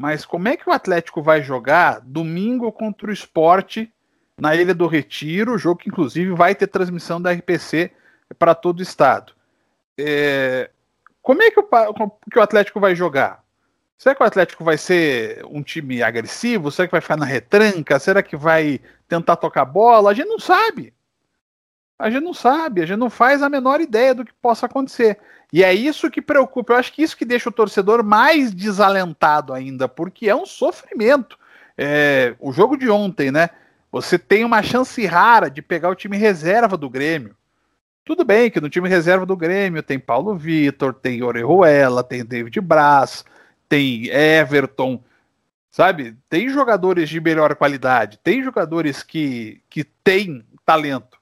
mas 0.00 0.24
como 0.26 0.48
é 0.48 0.56
que 0.56 0.68
o 0.68 0.72
Atlético 0.72 1.22
vai 1.22 1.42
jogar 1.42 2.00
domingo 2.00 2.70
contra 2.70 3.08
o 3.08 3.12
esporte 3.12 3.92
na 4.38 4.54
Ilha 4.54 4.74
do 4.74 4.86
Retiro, 4.86 5.56
jogo 5.56 5.80
que 5.80 5.88
inclusive 5.88 6.32
vai 6.32 6.54
ter 6.54 6.66
transmissão 6.66 7.20
da 7.20 7.32
RPC 7.32 7.90
para 8.38 8.54
todo 8.54 8.80
o 8.80 8.82
estado. 8.82 9.32
É, 9.98 10.70
como 11.22 11.42
é 11.42 11.50
que 11.50 11.58
o, 11.58 12.10
que 12.30 12.38
o 12.38 12.42
Atlético 12.42 12.78
vai 12.78 12.94
jogar? 12.94 13.42
Será 13.96 14.14
que 14.14 14.22
o 14.22 14.26
Atlético 14.26 14.62
vai 14.62 14.76
ser 14.76 15.42
um 15.46 15.62
time 15.62 16.02
agressivo? 16.02 16.70
Será 16.70 16.86
que 16.86 16.92
vai 16.92 17.00
ficar 17.00 17.16
na 17.16 17.24
retranca? 17.24 17.98
Será 17.98 18.22
que 18.22 18.36
vai 18.36 18.78
tentar 19.08 19.36
tocar 19.36 19.64
bola? 19.64 20.10
A 20.10 20.14
gente 20.14 20.28
não 20.28 20.38
sabe. 20.38 20.92
A 21.98 22.10
gente 22.10 22.24
não 22.24 22.34
sabe, 22.34 22.82
a 22.82 22.86
gente 22.86 22.98
não 22.98 23.08
faz 23.08 23.42
a 23.42 23.48
menor 23.48 23.80
ideia 23.80 24.14
do 24.14 24.24
que 24.24 24.32
possa 24.34 24.66
acontecer. 24.66 25.18
E 25.52 25.64
é 25.64 25.72
isso 25.72 26.10
que 26.10 26.20
preocupa. 26.20 26.72
Eu 26.72 26.76
acho 26.76 26.92
que 26.92 27.02
isso 27.02 27.16
que 27.16 27.24
deixa 27.24 27.48
o 27.48 27.52
torcedor 27.52 28.04
mais 28.04 28.52
desalentado 28.52 29.52
ainda, 29.52 29.88
porque 29.88 30.28
é 30.28 30.34
um 30.34 30.44
sofrimento. 30.44 31.38
É, 31.78 32.34
o 32.38 32.52
jogo 32.52 32.76
de 32.76 32.90
ontem, 32.90 33.30
né? 33.30 33.50
Você 33.90 34.18
tem 34.18 34.44
uma 34.44 34.62
chance 34.62 35.04
rara 35.06 35.48
de 35.48 35.62
pegar 35.62 35.88
o 35.88 35.94
time 35.94 36.16
reserva 36.16 36.76
do 36.76 36.90
Grêmio. 36.90 37.34
Tudo 38.04 38.24
bem 38.24 38.50
que 38.50 38.60
no 38.60 38.68
time 38.68 38.88
reserva 38.88 39.24
do 39.24 39.36
Grêmio 39.36 39.82
tem 39.82 39.98
Paulo 39.98 40.36
Vitor, 40.36 40.92
tem 40.92 41.22
Orejuela, 41.22 42.04
tem 42.04 42.24
David 42.24 42.60
Braz, 42.60 43.24
tem 43.68 44.06
Everton, 44.08 45.02
sabe? 45.70 46.16
Tem 46.28 46.48
jogadores 46.48 47.08
de 47.08 47.20
melhor 47.20 47.54
qualidade, 47.56 48.18
tem 48.22 48.42
jogadores 48.42 49.02
que, 49.02 49.60
que 49.68 49.82
têm 49.82 50.44
talento. 50.64 51.18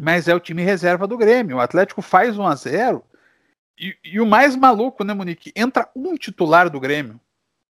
Mas 0.00 0.28
é 0.28 0.34
o 0.34 0.40
time 0.40 0.62
reserva 0.62 1.06
do 1.06 1.18
Grêmio. 1.18 1.56
O 1.56 1.60
Atlético 1.60 2.00
faz 2.00 2.38
1 2.38 2.46
a 2.46 2.54
0 2.54 3.04
e, 3.78 3.96
e 4.04 4.20
o 4.20 4.26
mais 4.26 4.56
maluco, 4.56 5.04
né, 5.04 5.14
Monique? 5.14 5.52
Entra 5.54 5.88
um 5.94 6.14
titular 6.16 6.68
do 6.68 6.80
Grêmio. 6.80 7.20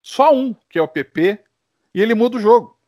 Só 0.02 0.34
um, 0.34 0.54
que 0.68 0.78
é 0.78 0.82
o 0.82 0.88
PP, 0.88 1.38
e 1.94 2.02
ele 2.02 2.14
muda 2.14 2.36
o 2.36 2.40
jogo. 2.40 2.78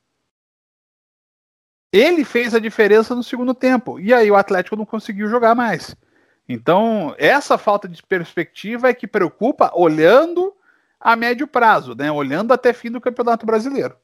Ele 1.92 2.24
fez 2.24 2.54
a 2.54 2.58
diferença 2.58 3.14
no 3.14 3.22
segundo 3.22 3.54
tempo. 3.54 3.98
E 3.98 4.12
aí 4.12 4.30
o 4.30 4.36
Atlético 4.36 4.76
não 4.76 4.84
conseguiu 4.84 5.28
jogar 5.28 5.54
mais. 5.54 5.96
Então, 6.48 7.14
essa 7.18 7.56
falta 7.56 7.88
de 7.88 8.02
perspectiva 8.02 8.88
é 8.88 8.94
que 8.94 9.06
preocupa 9.06 9.72
olhando 9.74 10.54
a 11.00 11.16
médio 11.16 11.46
prazo, 11.46 11.94
né? 11.94 12.12
Olhando 12.12 12.52
até 12.52 12.72
fim 12.72 12.90
do 12.90 13.00
Campeonato 13.00 13.46
Brasileiro. 13.46 13.96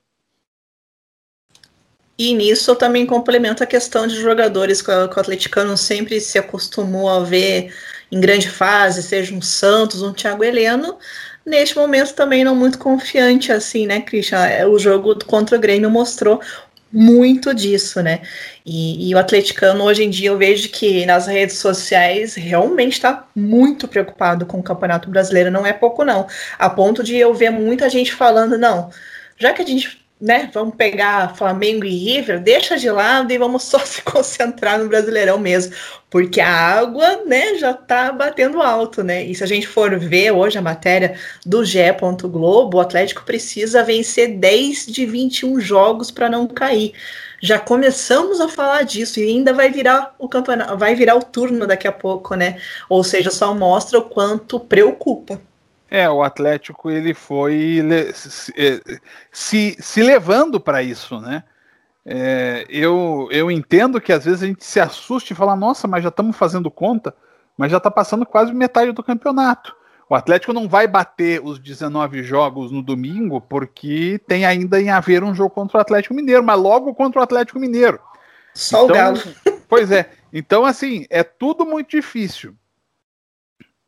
E 2.23 2.35
nisso 2.35 2.71
eu 2.71 2.77
também 2.77 3.05
complemento 3.05 3.65
a 3.65 3.67
questão 3.67 4.07
de 4.07 4.15
jogadores 4.15 4.81
que 4.81 4.89
o 4.89 4.95
atleticano 4.95 5.77
sempre 5.77 6.21
se 6.21 6.39
acostumou 6.39 7.11
a 7.11 7.25
ver 7.25 7.75
em 8.13 8.21
grande 8.21 8.49
fase, 8.49 9.03
seja 9.03 9.35
um 9.35 9.43
Santos, 9.43 10.03
um 10.03 10.13
Thiago 10.13 10.45
Heleno, 10.45 10.99
neste 11.45 11.77
momento 11.77 12.15
também 12.15 12.45
não 12.45 12.55
muito 12.55 12.79
confiante 12.79 13.51
assim, 13.51 13.89
né, 13.89 14.01
Christian? 14.03 14.39
É, 14.47 14.65
o 14.65 14.79
jogo 14.79 15.19
contra 15.25 15.57
o 15.57 15.61
Grêmio 15.61 15.91
mostrou 15.91 16.41
muito 16.93 17.53
disso, 17.53 18.01
né? 18.01 18.21
E, 18.65 19.11
e, 19.11 19.15
o 19.17 19.19
atleticano 19.19 19.83
hoje 19.83 20.05
em 20.05 20.11
dia 20.11 20.29
eu 20.29 20.39
vejo 20.39 20.69
que 20.69 21.05
nas 21.05 21.27
redes 21.27 21.57
sociais 21.57 22.37
realmente 22.37 22.93
está 22.93 23.27
muito 23.35 23.89
preocupado 23.89 24.47
com 24.47 24.61
o 24.61 24.63
Campeonato 24.63 25.11
Brasileiro, 25.11 25.51
não 25.51 25.67
é 25.67 25.73
pouco 25.73 26.05
não, 26.05 26.29
a 26.57 26.71
ponto 26.71 27.03
de 27.03 27.17
eu 27.17 27.35
ver 27.35 27.51
muita 27.51 27.91
gente 27.91 28.15
falando, 28.15 28.57
não, 28.57 28.91
já 29.37 29.53
que 29.53 29.63
a 29.63 29.67
gente 29.67 30.02
né, 30.23 30.49
vamos 30.55 30.77
pegar 30.77 31.35
Flamengo 31.35 31.85
e 31.85 31.91
River, 31.91 32.39
deixa 32.39 32.77
de 32.79 32.89
lado 32.89 33.33
e 33.33 33.39
vamos 33.39 33.65
só 33.67 33.81
se 33.81 34.01
concentrar 34.03 34.79
no 34.79 34.89
Brasileirão 34.89 35.37
mesmo, 35.37 35.75
porque 36.09 36.41
a 36.41 36.49
água, 36.49 37.25
né, 37.27 37.57
já 37.57 37.75
tá 37.75 38.13
batendo 38.13 38.63
alto, 38.63 39.03
né? 39.03 39.25
E 39.25 39.35
se 39.35 39.43
a 39.43 39.47
gente 39.47 39.67
for 39.67 39.99
ver 39.99 40.31
hoje 40.31 40.57
a 40.57 40.63
matéria 40.63 41.19
do 41.45 41.65
GE. 41.65 41.81
Globo, 42.31 42.77
o 42.77 42.81
Atlético 42.81 43.25
precisa 43.25 43.83
vencer 43.83 44.37
10 44.39 44.87
de 44.87 45.05
21 45.05 45.59
jogos 45.61 46.11
para 46.11 46.29
não 46.31 46.47
cair. 46.47 46.93
Já 47.41 47.59
começamos 47.59 48.41
a 48.41 48.49
falar 48.49 48.85
disso 48.85 49.19
e 49.19 49.25
ainda 49.25 49.53
vai 49.53 49.71
virar 49.71 50.15
o 50.19 50.29
campeonato, 50.29 50.77
vai 50.79 50.95
virar 50.95 51.17
o 51.17 51.23
turno 51.25 51.67
daqui 51.67 51.89
a 51.89 51.93
pouco, 51.93 52.37
né? 52.37 52.61
Ou 52.89 53.03
seja, 53.03 53.31
só 53.31 53.53
mostra 53.53 53.99
o 53.99 54.03
quanto 54.03 54.61
preocupa. 54.61 55.41
É, 55.94 56.09
o 56.09 56.22
Atlético 56.22 56.90
ele 56.90 57.12
foi 57.12 57.83
se, 58.14 58.50
é, 58.57 58.81
se, 59.31 59.76
se 59.78 60.02
levando 60.02 60.59
para 60.59 60.83
isso, 60.83 61.20
né? 61.20 61.44
É, 62.02 62.64
eu, 62.70 63.28
eu 63.31 63.50
entendo 63.50 64.00
que 64.00 64.11
às 64.11 64.24
vezes 64.24 64.42
a 64.42 64.46
gente 64.46 64.64
se 64.64 64.81
assusta 64.81 65.35
e 65.35 65.37
fala, 65.37 65.55
nossa, 65.55 65.87
mas 65.87 66.02
já 66.02 66.09
estamos 66.09 66.35
fazendo 66.35 66.70
conta, 66.70 67.14
mas 67.59 67.70
já 67.70 67.76
está 67.76 67.90
passando 67.90 68.24
quase 68.24 68.55
metade 68.55 68.90
do 68.92 69.02
campeonato. 69.02 69.76
O 70.09 70.14
Atlético 70.14 70.55
não 70.55 70.66
vai 70.66 70.88
bater 70.88 71.42
os 71.44 71.59
19 71.59 72.22
jogos 72.22 72.72
no 72.72 72.83
domingo, 72.83 73.38
porque 73.38 74.18
tem 74.26 74.46
ainda 74.46 74.81
em 74.81 74.88
haver 74.88 75.22
um 75.22 75.35
jogo 75.35 75.50
contra 75.50 75.76
o 75.76 75.81
Atlético 75.83 76.14
Mineiro, 76.14 76.42
mas 76.42 76.59
logo 76.59 76.94
contra 76.94 77.20
o 77.20 77.22
Atlético 77.22 77.61
Mineiro. 77.61 78.00
Só 78.55 78.85
então, 78.85 78.87
o 78.87 78.98
Galo. 78.98 79.20
Pois 79.68 79.92
é. 79.92 80.11
Então, 80.33 80.64
assim, 80.64 81.05
é 81.11 81.22
tudo 81.22 81.66
muito 81.66 81.90
difícil. 81.90 82.55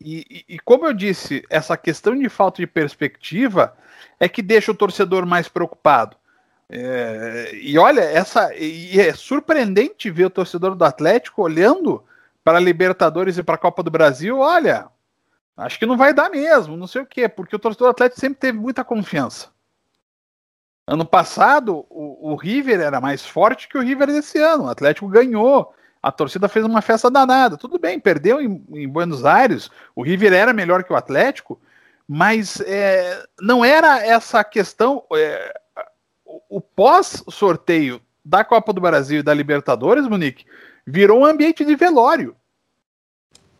E, 0.04 0.44
e, 0.46 0.58
como 0.58 0.86
eu 0.86 0.92
disse, 0.92 1.42
essa 1.48 1.78
questão 1.78 2.14
de 2.14 2.28
falta 2.28 2.58
de 2.60 2.66
perspectiva 2.66 3.74
é 4.20 4.28
que 4.28 4.42
deixa 4.42 4.70
o 4.70 4.74
torcedor 4.74 5.24
mais 5.24 5.48
preocupado. 5.48 6.14
É, 6.68 7.50
e 7.54 7.78
olha, 7.78 8.02
essa 8.02 8.54
e 8.54 9.00
é 9.00 9.14
surpreendente 9.14 10.10
ver 10.10 10.26
o 10.26 10.30
torcedor 10.30 10.74
do 10.74 10.84
Atlético 10.84 11.42
olhando 11.42 12.04
para 12.42 12.58
a 12.58 12.60
Libertadores 12.60 13.38
e 13.38 13.42
para 13.42 13.54
a 13.54 13.58
Copa 13.58 13.82
do 13.82 13.90
Brasil. 13.90 14.40
Olha, 14.40 14.88
acho 15.56 15.78
que 15.78 15.86
não 15.86 15.96
vai 15.96 16.12
dar 16.12 16.28
mesmo, 16.28 16.76
não 16.76 16.86
sei 16.86 17.00
o 17.00 17.06
quê, 17.06 17.26
porque 17.26 17.56
o 17.56 17.58
torcedor 17.58 17.88
do 17.88 17.92
Atlético 17.92 18.20
sempre 18.20 18.38
teve 18.38 18.58
muita 18.58 18.84
confiança. 18.84 19.48
Ano 20.86 21.06
passado, 21.06 21.86
o, 21.88 22.32
o 22.32 22.36
River 22.36 22.78
era 22.78 23.00
mais 23.00 23.24
forte 23.24 23.68
que 23.68 23.78
o 23.78 23.82
River 23.82 24.08
desse 24.08 24.38
ano. 24.38 24.64
O 24.64 24.68
Atlético 24.68 25.08
ganhou 25.08 25.74
a 26.04 26.12
torcida 26.12 26.48
fez 26.48 26.66
uma 26.66 26.82
festa 26.82 27.10
danada. 27.10 27.56
Tudo 27.56 27.78
bem, 27.78 27.98
perdeu 27.98 28.38
em, 28.38 28.62
em 28.74 28.86
Buenos 28.86 29.24
Aires, 29.24 29.70
o 29.96 30.02
River 30.02 30.34
era 30.34 30.52
melhor 30.52 30.84
que 30.84 30.92
o 30.92 30.96
Atlético, 30.96 31.58
mas 32.06 32.60
é, 32.60 33.24
não 33.40 33.64
era 33.64 34.06
essa 34.06 34.44
questão. 34.44 35.02
É, 35.14 35.60
o 36.50 36.60
pós-sorteio 36.60 38.02
da 38.22 38.44
Copa 38.44 38.70
do 38.70 38.82
Brasil 38.82 39.20
e 39.20 39.22
da 39.22 39.32
Libertadores, 39.32 40.06
Monique, 40.06 40.44
virou 40.86 41.20
um 41.20 41.24
ambiente 41.24 41.64
de 41.64 41.74
velório. 41.74 42.36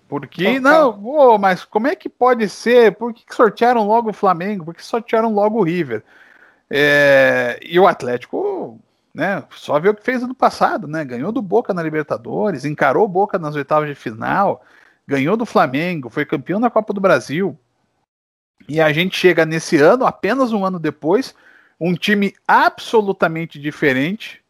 Porque, 0.06 0.60
não, 0.60 1.02
oh, 1.02 1.38
mas 1.38 1.64
como 1.64 1.86
é 1.86 1.96
que 1.96 2.10
pode 2.10 2.46
ser? 2.50 2.94
Por 2.94 3.14
que, 3.14 3.24
que 3.24 3.34
sortearam 3.34 3.86
logo 3.86 4.10
o 4.10 4.14
Flamengo? 4.14 4.66
Por 4.66 4.74
que 4.74 4.84
sortearam 4.84 5.32
logo 5.32 5.58
o 5.58 5.64
River? 5.64 6.04
É, 6.68 7.58
e 7.62 7.80
o 7.80 7.86
Atlético 7.86 8.78
né? 9.14 9.44
Só 9.50 9.78
ver 9.78 9.90
o 9.90 9.94
que 9.94 10.02
fez 10.02 10.22
ano 10.22 10.34
passado, 10.34 10.88
né? 10.88 11.04
Ganhou 11.04 11.30
do 11.30 11.40
Boca 11.40 11.72
na 11.72 11.82
Libertadores, 11.82 12.64
encarou 12.64 13.06
Boca 13.06 13.38
nas 13.38 13.54
oitavas 13.54 13.88
de 13.88 13.94
final, 13.94 14.64
ganhou 15.06 15.36
do 15.36 15.46
Flamengo, 15.46 16.10
foi 16.10 16.26
campeão 16.26 16.60
da 16.60 16.68
Copa 16.68 16.92
do 16.92 17.00
Brasil. 17.00 17.56
E 18.68 18.80
a 18.80 18.92
gente 18.92 19.16
chega 19.16 19.46
nesse 19.46 19.76
ano, 19.76 20.04
apenas 20.04 20.52
um 20.52 20.64
ano 20.64 20.80
depois, 20.80 21.34
um 21.78 21.94
time 21.94 22.34
absolutamente 22.48 23.60
diferente, 23.60 24.42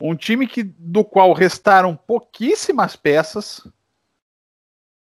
um 0.00 0.14
time 0.14 0.46
que 0.46 0.62
do 0.62 1.02
qual 1.04 1.32
restaram 1.32 1.96
pouquíssimas 1.96 2.94
peças. 2.94 3.66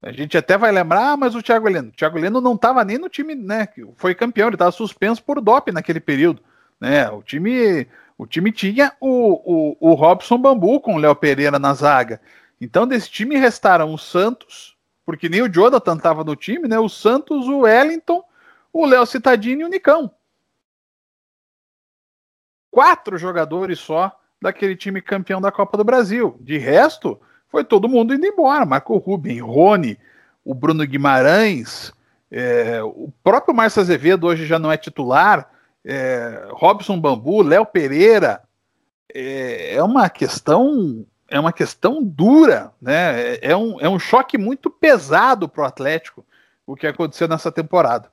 A 0.02 0.12
gente 0.12 0.36
até 0.36 0.58
vai 0.58 0.72
lembrar, 0.72 1.12
ah, 1.12 1.16
mas 1.16 1.34
o 1.34 1.42
Thiago 1.42 1.68
Heleno, 1.68 1.88
o 1.88 1.92
Thiago 1.92 2.18
Heleno 2.18 2.40
não 2.40 2.54
estava 2.54 2.84
nem 2.84 2.98
no 2.98 3.08
time, 3.08 3.34
né? 3.34 3.68
Foi 3.96 4.14
campeão, 4.14 4.48
ele 4.48 4.56
estava 4.56 4.72
suspenso 4.72 5.22
por 5.22 5.40
doping 5.40 5.72
naquele 5.72 6.00
período, 6.00 6.42
né? 6.80 7.08
O 7.10 7.22
time 7.22 7.86
o 8.20 8.26
time 8.26 8.52
tinha 8.52 8.92
o, 9.00 9.78
o, 9.80 9.92
o 9.92 9.94
Robson 9.94 10.37
Bambu 10.37 10.78
com 10.78 10.94
o 10.94 10.98
Léo 10.98 11.16
Pereira 11.16 11.59
na 11.59 11.72
zaga. 11.72 12.20
Então, 12.61 12.87
desse 12.87 13.11
time 13.11 13.38
restaram 13.38 13.94
o 13.94 13.96
Santos, 13.96 14.76
porque 15.06 15.26
nem 15.26 15.40
o 15.40 15.48
Jonathan 15.48 15.96
estava 15.96 16.22
no 16.22 16.37
time, 16.37 16.68
né? 16.68 16.78
O 16.78 16.87
Santos, 16.87 17.48
o 17.48 17.61
Wellington, 17.61 18.22
o 18.70 18.85
Léo 18.85 19.06
Citadini 19.06 19.62
e 19.62 19.64
o 19.64 19.70
Nicão. 19.70 20.11
Quatro 22.70 23.16
jogadores 23.16 23.78
só 23.78 24.14
daquele 24.38 24.76
time 24.76 25.00
campeão 25.00 25.40
da 25.40 25.50
Copa 25.50 25.78
do 25.78 25.85
Brasil. 25.85 26.37
De 26.42 26.59
resto, 26.59 27.18
foi 27.48 27.64
todo 27.64 27.88
mundo 27.88 28.12
indo 28.12 28.26
embora. 28.26 28.66
Marco 28.66 28.98
Ruben, 28.98 29.40
Rony, 29.40 29.98
o 30.44 30.52
Bruno 30.52 30.87
Guimarães, 30.87 31.90
é, 32.30 32.83
o 32.83 33.11
próprio 33.24 33.54
Márcio 33.54 33.80
Azevedo 33.80 34.26
hoje 34.26 34.44
já 34.44 34.59
não 34.59 34.70
é 34.70 34.76
titular 34.76 35.50
é, 35.84 36.48
Robson 36.50 36.98
Bambu, 36.98 37.42
Léo 37.42 37.64
Pereira, 37.66 38.42
é, 39.14 39.74
é, 39.74 39.82
uma 39.82 40.08
questão 40.08 41.06
é 41.28 41.38
uma 41.38 41.52
questão 41.52 42.02
dura, 42.02 42.72
né? 42.82 43.34
É, 43.34 43.52
é 43.52 43.56
um, 43.56 43.80
é 43.80 43.88
um 43.88 43.98
choque 43.98 44.36
muito 44.36 44.68
pesado 44.68 45.48
para 45.48 45.62
o 45.62 45.66
Atlético 45.66 46.26
o 46.66 46.76
que 46.76 46.86
aconteceu 46.86 47.28
nessa 47.28 47.50
temporada. 47.50 48.10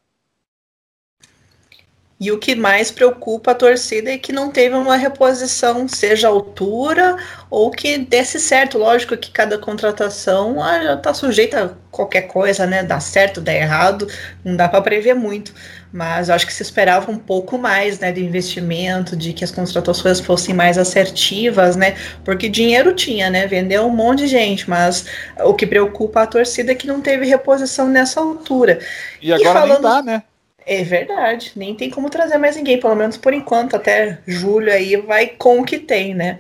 E 2.20 2.32
o 2.32 2.40
que 2.40 2.56
mais 2.56 2.90
preocupa 2.90 3.52
a 3.52 3.56
torcida 3.56 4.12
é 4.12 4.18
que 4.18 4.32
não 4.32 4.50
teve 4.50 4.76
uma 4.76 4.96
reposição, 4.96 5.88
seja 5.88 6.28
altura 6.28 7.16
ou 7.48 7.70
que 7.70 8.00
desse 8.00 8.40
certo. 8.40 8.80
Lógico 8.80 9.16
que 9.16 9.30
cada 9.30 9.56
contratação 9.60 10.62
ah, 10.62 10.82
já 10.82 10.94
está 10.96 11.14
sujeita 11.14 11.66
a 11.66 11.70
qualquer 11.96 12.24
coisa, 12.24 12.66
né? 12.66 12.82
Dá 12.82 13.00
certo, 13.00 13.40
dá 13.40 13.54
errado, 13.54 14.08
não 14.44 14.56
dá 14.56 14.68
para 14.68 14.82
prever 14.82 15.14
muito. 15.14 15.54
Mas 15.94 16.30
eu 16.30 16.36
acho 16.36 16.48
que 16.48 16.54
se 16.54 16.64
esperava 16.64 17.12
um 17.12 17.20
pouco 17.20 17.56
mais, 17.56 18.00
né, 18.00 18.12
de 18.12 18.24
investimento, 18.26 19.16
de 19.16 19.32
que 19.32 19.44
as 19.44 19.52
contratações 19.52 20.20
fossem 20.20 20.56
mais 20.56 20.80
assertivas, 20.80 21.76
né? 21.76 21.96
Porque 22.26 22.50
dinheiro 22.50 22.96
tinha, 22.96 23.30
né? 23.30 23.46
Vendeu 23.46 23.86
um 23.86 23.96
monte 23.96 24.20
de 24.20 24.28
gente, 24.28 24.68
mas 24.68 25.06
o 25.44 25.54
que 25.54 25.68
preocupa 25.68 26.24
a 26.24 26.28
torcida 26.28 26.72
é 26.72 26.76
que 26.76 26.88
não 26.88 27.00
teve 27.00 27.28
reposição 27.28 27.88
nessa 27.88 28.20
altura. 28.20 28.80
E 29.22 29.32
agora 29.32 29.50
e 29.50 29.54
falando... 29.54 29.84
nem 29.84 29.92
dá, 29.92 30.02
né? 30.02 30.24
É 30.70 30.84
verdade, 30.84 31.54
nem 31.56 31.74
tem 31.74 31.90
como 31.90 32.10
trazer 32.10 32.38
mais 32.38 32.58
ninguém, 32.58 32.78
pelo 32.78 32.94
menos 32.94 33.16
por 33.16 33.34
enquanto, 33.34 33.78
até 33.78 34.20
julho 34.28 34.70
aí 34.70 34.98
vai 34.98 35.28
com 35.28 35.62
o 35.62 35.64
que 35.64 35.80
tem, 35.80 36.14
né? 36.14 36.40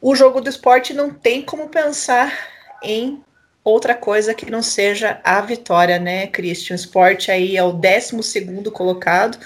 O 0.00 0.16
jogo 0.16 0.40
do 0.40 0.50
esporte 0.50 0.92
não 0.92 1.10
tem 1.14 1.40
como 1.40 1.68
pensar 1.68 2.36
em 2.82 3.22
outra 3.62 3.94
coisa 3.94 4.34
que 4.34 4.50
não 4.50 4.60
seja 4.60 5.20
a 5.22 5.40
vitória, 5.42 5.96
né, 5.96 6.26
Christian? 6.26 6.74
O 6.74 6.76
esporte 6.76 7.30
aí 7.30 7.56
é 7.56 7.62
o 7.62 7.70
12 7.70 8.70
colocado, 8.72 9.38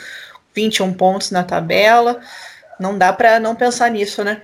21 0.54 0.94
pontos 0.94 1.30
na 1.30 1.44
tabela. 1.44 2.22
Não 2.80 2.96
dá 2.96 3.12
para 3.12 3.38
não 3.38 3.54
pensar 3.54 3.90
nisso, 3.90 4.24
né? 4.24 4.40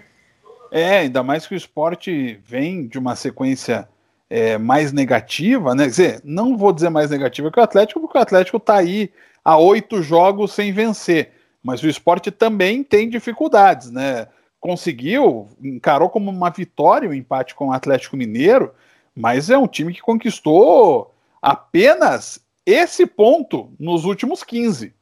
É, 0.71 0.99
ainda 0.99 1.23
mais 1.23 1.47
que 1.47 1.55
o 1.55 1.57
esporte 1.57 2.39
vem 2.45 2.87
de 2.87 2.99
uma 2.99 3.17
sequência 3.17 3.89
é, 4.29 4.59
mais 4.59 4.93
negativa, 4.93 5.75
né? 5.75 5.85
Quer 5.85 5.91
dizer, 5.91 6.21
não 6.23 6.59
vou 6.59 6.75
dizer 6.75 6.91
mais 6.91 7.11
negativa 7.11 7.51
que 7.51 7.59
o 7.59 7.63
Atlético, 7.63 8.01
porque 8.01 8.19
o 8.19 8.21
Atlético 8.21 8.59
está 8.59 8.77
aí 8.77 9.11
a 9.51 9.57
oito 9.57 10.01
jogos 10.03 10.53
sem 10.53 10.73
vencer. 10.73 11.33
Mas 11.63 11.83
o 11.83 11.89
esporte 11.89 12.31
também 12.31 12.83
tem 12.83 13.09
dificuldades, 13.09 13.91
né? 13.91 14.29
Conseguiu, 14.61 15.49
encarou 15.63 16.09
como 16.09 16.31
uma 16.31 16.51
vitória 16.51 17.09
o 17.09 17.15
empate 17.15 17.55
com 17.55 17.69
o 17.69 17.73
Atlético 17.73 18.17
Mineiro, 18.17 18.73
mas 19.15 19.51
é 19.51 19.59
um 19.59 19.67
time 19.67 19.93
que 19.93 20.01
conquistou 20.01 21.15
apenas 21.43 22.41
esse 22.65 23.07
ponto 23.07 23.73
nos 23.79 24.05
últimos 24.05 24.45
15, 24.45 24.95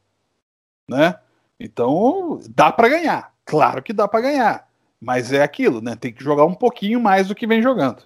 né? 0.88 1.16
Então, 1.60 2.40
dá 2.48 2.72
para 2.72 2.88
ganhar. 2.88 3.32
Claro 3.44 3.82
que 3.82 3.92
dá 3.92 4.08
para 4.08 4.20
ganhar, 4.20 4.68
mas 5.00 5.32
é 5.32 5.42
aquilo, 5.42 5.80
né? 5.80 5.94
Tem 5.96 6.12
que 6.12 6.24
jogar 6.24 6.44
um 6.44 6.54
pouquinho 6.54 7.00
mais 7.00 7.28
do 7.28 7.34
que 7.34 7.46
vem 7.46 7.60
jogando. 7.60 8.02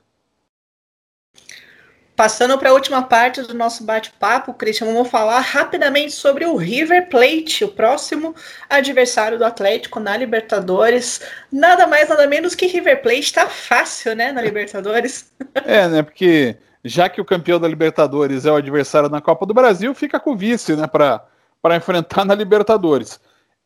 Passando 2.14 2.58
para 2.58 2.68
a 2.68 2.72
última 2.74 3.02
parte 3.02 3.40
do 3.40 3.54
nosso 3.54 3.84
bate-papo, 3.84 4.52
Christian, 4.52 4.86
vamos 4.86 5.08
falar 5.08 5.40
rapidamente 5.40 6.12
sobre 6.12 6.44
o 6.44 6.56
River 6.56 7.08
Plate, 7.08 7.64
o 7.64 7.68
próximo 7.68 8.34
adversário 8.68 9.38
do 9.38 9.46
Atlético 9.46 9.98
na 9.98 10.14
Libertadores. 10.16 11.22
Nada 11.50 11.86
mais, 11.86 12.10
nada 12.10 12.26
menos 12.26 12.54
que 12.54 12.66
River 12.66 13.00
Plate 13.00 13.20
está 13.20 13.46
fácil, 13.48 14.14
né, 14.14 14.30
na 14.30 14.42
Libertadores. 14.42 15.32
É, 15.64 15.88
né, 15.88 16.02
porque 16.02 16.56
já 16.84 17.08
que 17.08 17.20
o 17.20 17.24
campeão 17.24 17.58
da 17.58 17.66
Libertadores 17.66 18.44
é 18.44 18.52
o 18.52 18.56
adversário 18.56 19.08
na 19.08 19.22
Copa 19.22 19.46
do 19.46 19.54
Brasil, 19.54 19.94
fica 19.94 20.20
com 20.20 20.32
o 20.32 20.36
vice, 20.36 20.76
né, 20.76 20.86
para 20.86 21.26
enfrentar 21.74 22.26
na 22.26 22.34
Libertadores. 22.34 23.18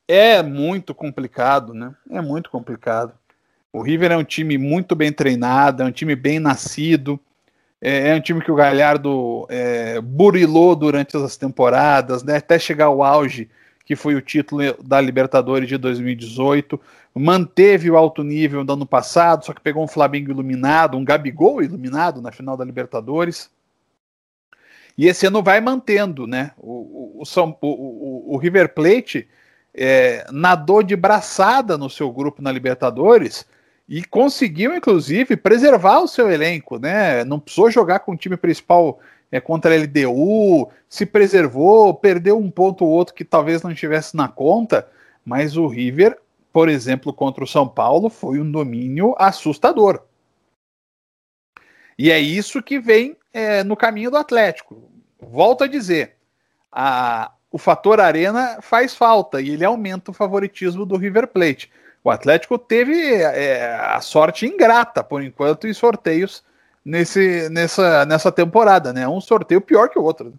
É 0.07 0.41
muito 0.41 0.95
complicado, 0.95 1.75
né? 1.75 1.93
É 2.09 2.21
muito 2.21 2.49
complicado. 2.49 3.13
O 3.73 3.83
River 3.83 4.13
é 4.13 4.17
um 4.17 4.23
time 4.23 4.57
muito 4.57 4.95
bem 4.95 5.13
treinado, 5.13 5.83
é 5.83 5.87
um 5.87 5.91
time 5.91 6.15
bem 6.15 6.39
nascido 6.39 7.21
é, 7.89 8.09
é, 8.09 8.15
um 8.17 8.21
time 8.21 8.43
que 8.43 8.51
o 8.51 8.57
Galhardo 8.57 9.47
é, 9.49 10.01
burilou 10.01 10.75
durante 10.75 11.17
as 11.17 11.37
temporadas, 11.37 12.25
né, 12.25 12.39
até 12.39 12.59
chegar 12.59 12.87
ao 12.87 13.01
auge, 13.01 13.49
que 13.85 13.95
foi 13.95 14.17
o 14.17 14.21
título 14.21 14.61
da 14.83 15.01
Libertadores 15.01 15.69
de 15.69 15.79
2018. 15.79 16.81
Manteve 17.15 17.89
o 17.89 17.97
alto 17.97 18.25
nível 18.25 18.65
do 18.65 18.73
ano 18.73 18.85
passado, 18.85 19.45
só 19.45 19.53
que 19.53 19.61
pegou 19.61 19.85
um 19.85 19.87
Flamengo 19.87 20.33
iluminado, 20.33 20.97
um 20.97 21.05
Gabigol 21.05 21.63
iluminado 21.63 22.21
na 22.21 22.33
final 22.33 22.57
da 22.57 22.65
Libertadores. 22.65 23.49
E 24.99 25.07
esse 25.07 25.25
ano 25.25 25.41
vai 25.41 25.61
mantendo, 25.61 26.27
né? 26.27 26.51
O, 26.59 27.23
o, 27.23 27.47
o, 27.63 28.35
o 28.35 28.37
River 28.37 28.75
Plate 28.75 29.29
é, 29.73 30.27
nadou 30.33 30.83
de 30.83 30.97
braçada 30.97 31.79
no 31.79 31.89
seu 31.89 32.11
grupo 32.11 32.43
na 32.43 32.51
Libertadores 32.51 33.47
e 33.89 34.05
conseguiu, 34.05 34.75
inclusive, 34.75 35.37
preservar 35.37 36.01
o 36.01 36.09
seu 36.09 36.31
elenco, 36.31 36.79
né? 36.79 37.25
Não 37.25 37.39
precisou 37.39 37.71
jogar 37.71 38.01
com 38.01 38.13
o 38.13 38.17
time 38.17 38.37
principal 38.37 38.99
é, 39.31 39.41
contra 39.41 39.75
a 39.75 39.79
LDU, 39.79 40.71
se 40.89 41.07
preservou, 41.07 41.95
perdeu 41.95 42.39
um 42.39 42.51
ponto 42.51 42.85
ou 42.85 42.91
outro 42.91 43.15
que 43.15 43.25
talvez 43.25 43.63
não 43.63 43.71
estivesse 43.71 44.17
na 44.17 44.29
conta, 44.29 44.89
mas 45.25 45.57
o 45.57 45.67
River, 45.67 46.19
por 46.53 46.69
exemplo, 46.69 47.13
contra 47.13 47.45
o 47.45 47.47
São 47.47 47.69
Paulo, 47.69 48.09
foi 48.09 48.41
um 48.41 48.51
domínio 48.51 49.15
assustador. 49.19 50.03
E 51.99 52.11
é 52.11 52.19
isso 52.19 52.63
que 52.63 52.79
vem 52.79 53.17
é, 53.33 53.65
no 53.65 53.77
caminho 53.77 54.11
do 54.11 54.17
Atlético. 54.17 54.91
Volto 55.21 55.65
a 55.65 55.67
dizer, 55.67 56.17
a, 56.71 57.33
o 57.51 57.59
fator 57.59 58.01
arena 58.01 58.59
faz 58.61 58.95
falta 58.95 59.41
e 59.41 59.51
ele 59.51 59.65
aumenta 59.65 60.11
o 60.11 60.15
favoritismo 60.15 60.85
do 60.85 60.97
River 60.97 61.29
Plate. 61.29 61.71
O 62.07 62.11
Atlético 62.13 62.57
teve 62.57 63.15
é, 63.15 63.75
a 63.75 64.01
sorte 64.01 64.47
ingrata, 64.47 65.03
por 65.03 65.25
enquanto, 65.25 65.67
em 65.67 65.73
sorteios 65.73 66.41
nesse, 66.85 67.49
nessa, 67.49 68.07
nessa 68.07 68.31
temporada, 68.31 68.93
né? 68.93 69.09
Um 69.09 69.21
sorteio 69.21 69.61
pior 69.61 69.89
que 69.89 69.99
o 69.99 70.05
outro. 70.05 70.27
Né? 70.27 70.37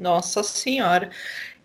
Nossa 0.00 0.42
Senhora. 0.42 1.10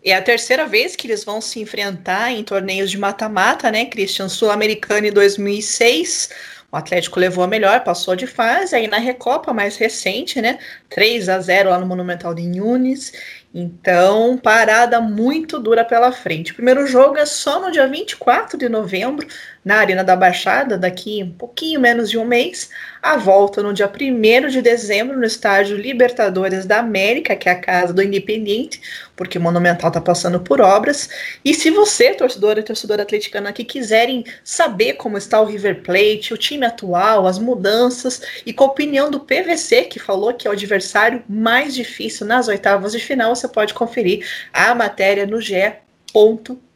É 0.04 0.14
a 0.14 0.22
terceira 0.22 0.68
vez 0.68 0.98
que 0.98 1.08
eles 1.08 1.24
vão 1.24 1.40
se 1.40 1.62
enfrentar 1.62 2.30
em 2.34 2.44
torneios 2.44 2.92
de 2.92 2.98
mata-mata, 2.98 3.72
né, 3.72 3.86
Christian? 3.86 4.28
Sul-Americano 4.28 5.08
em 5.08 5.14
2006. 5.14 6.32
O 6.70 6.76
Atlético 6.76 7.18
levou 7.18 7.46
a 7.46 7.48
melhor, 7.48 7.86
passou 7.86 8.18
de 8.18 8.28
fase. 8.28 8.76
Aí 8.76 8.86
na 8.86 8.98
Recopa 8.98 9.54
mais 9.54 9.78
recente, 9.78 10.42
né? 10.42 10.60
3 10.90 11.30
a 11.30 11.40
0 11.40 11.70
lá 11.70 11.80
no 11.80 11.86
Monumental 11.86 12.36
de 12.36 12.46
Nunes. 12.46 13.14
Então, 13.58 14.38
parada 14.38 15.00
muito 15.00 15.58
dura 15.58 15.86
pela 15.86 16.12
frente. 16.12 16.52
O 16.52 16.56
primeiro 16.56 16.86
jogo 16.86 17.16
é 17.16 17.26
só 17.26 17.62
no 17.62 17.72
dia 17.72 17.88
24 17.88 18.58
de 18.58 18.68
novembro, 18.68 19.26
na 19.64 19.78
Arena 19.78 20.04
da 20.04 20.14
Baixada, 20.14 20.78
daqui 20.78 21.24
um 21.24 21.32
pouquinho 21.32 21.80
menos 21.80 22.10
de 22.10 22.18
um 22.18 22.26
mês. 22.26 22.70
A 23.02 23.16
volta 23.16 23.64
no 23.64 23.74
dia 23.74 23.90
1 23.90 24.50
de 24.50 24.62
dezembro, 24.62 25.18
no 25.18 25.24
estádio 25.24 25.78
Libertadores 25.78 26.66
da 26.66 26.80
América, 26.80 27.34
que 27.34 27.48
é 27.48 27.54
a 27.54 27.62
casa 27.62 27.94
do 27.94 28.04
Independiente, 28.04 28.82
porque 29.16 29.38
o 29.38 29.42
Monumental 29.42 29.90
está 29.90 30.02
passando 30.02 30.40
por 30.40 30.62
obras. 30.62 31.10
E 31.44 31.54
se 31.54 31.70
você, 31.70 32.14
torcedor 32.14 32.58
e 32.58 32.64
torcedora 32.64 33.04
atleticana, 33.04 33.54
que 33.54 33.64
quiserem 33.64 34.24
saber 34.44 34.94
como 34.94 35.18
está 35.18 35.40
o 35.42 35.46
River 35.46 35.82
Plate, 35.82 36.34
o 36.34 36.38
time 36.38 36.66
atual, 36.66 37.26
as 37.28 37.40
mudanças, 37.40 38.22
e 38.46 38.54
com 38.54 38.66
a 38.66 38.68
opinião 38.68 39.10
do 39.10 39.20
PVC, 39.20 39.84
que 39.84 40.00
falou 40.00 40.34
que 40.34 40.48
é 40.48 40.50
o 40.50 40.54
adversário 40.54 41.24
mais 41.28 41.74
difícil 41.74 42.26
nas 42.26 42.48
oitavas 42.48 42.92
de 42.92 43.00
final, 43.00 43.36
você 43.36 43.48
pode 43.48 43.74
conferir 43.74 44.26
a 44.54 44.74
matéria 44.76 45.26
no 45.26 45.40
ge. 45.42 45.74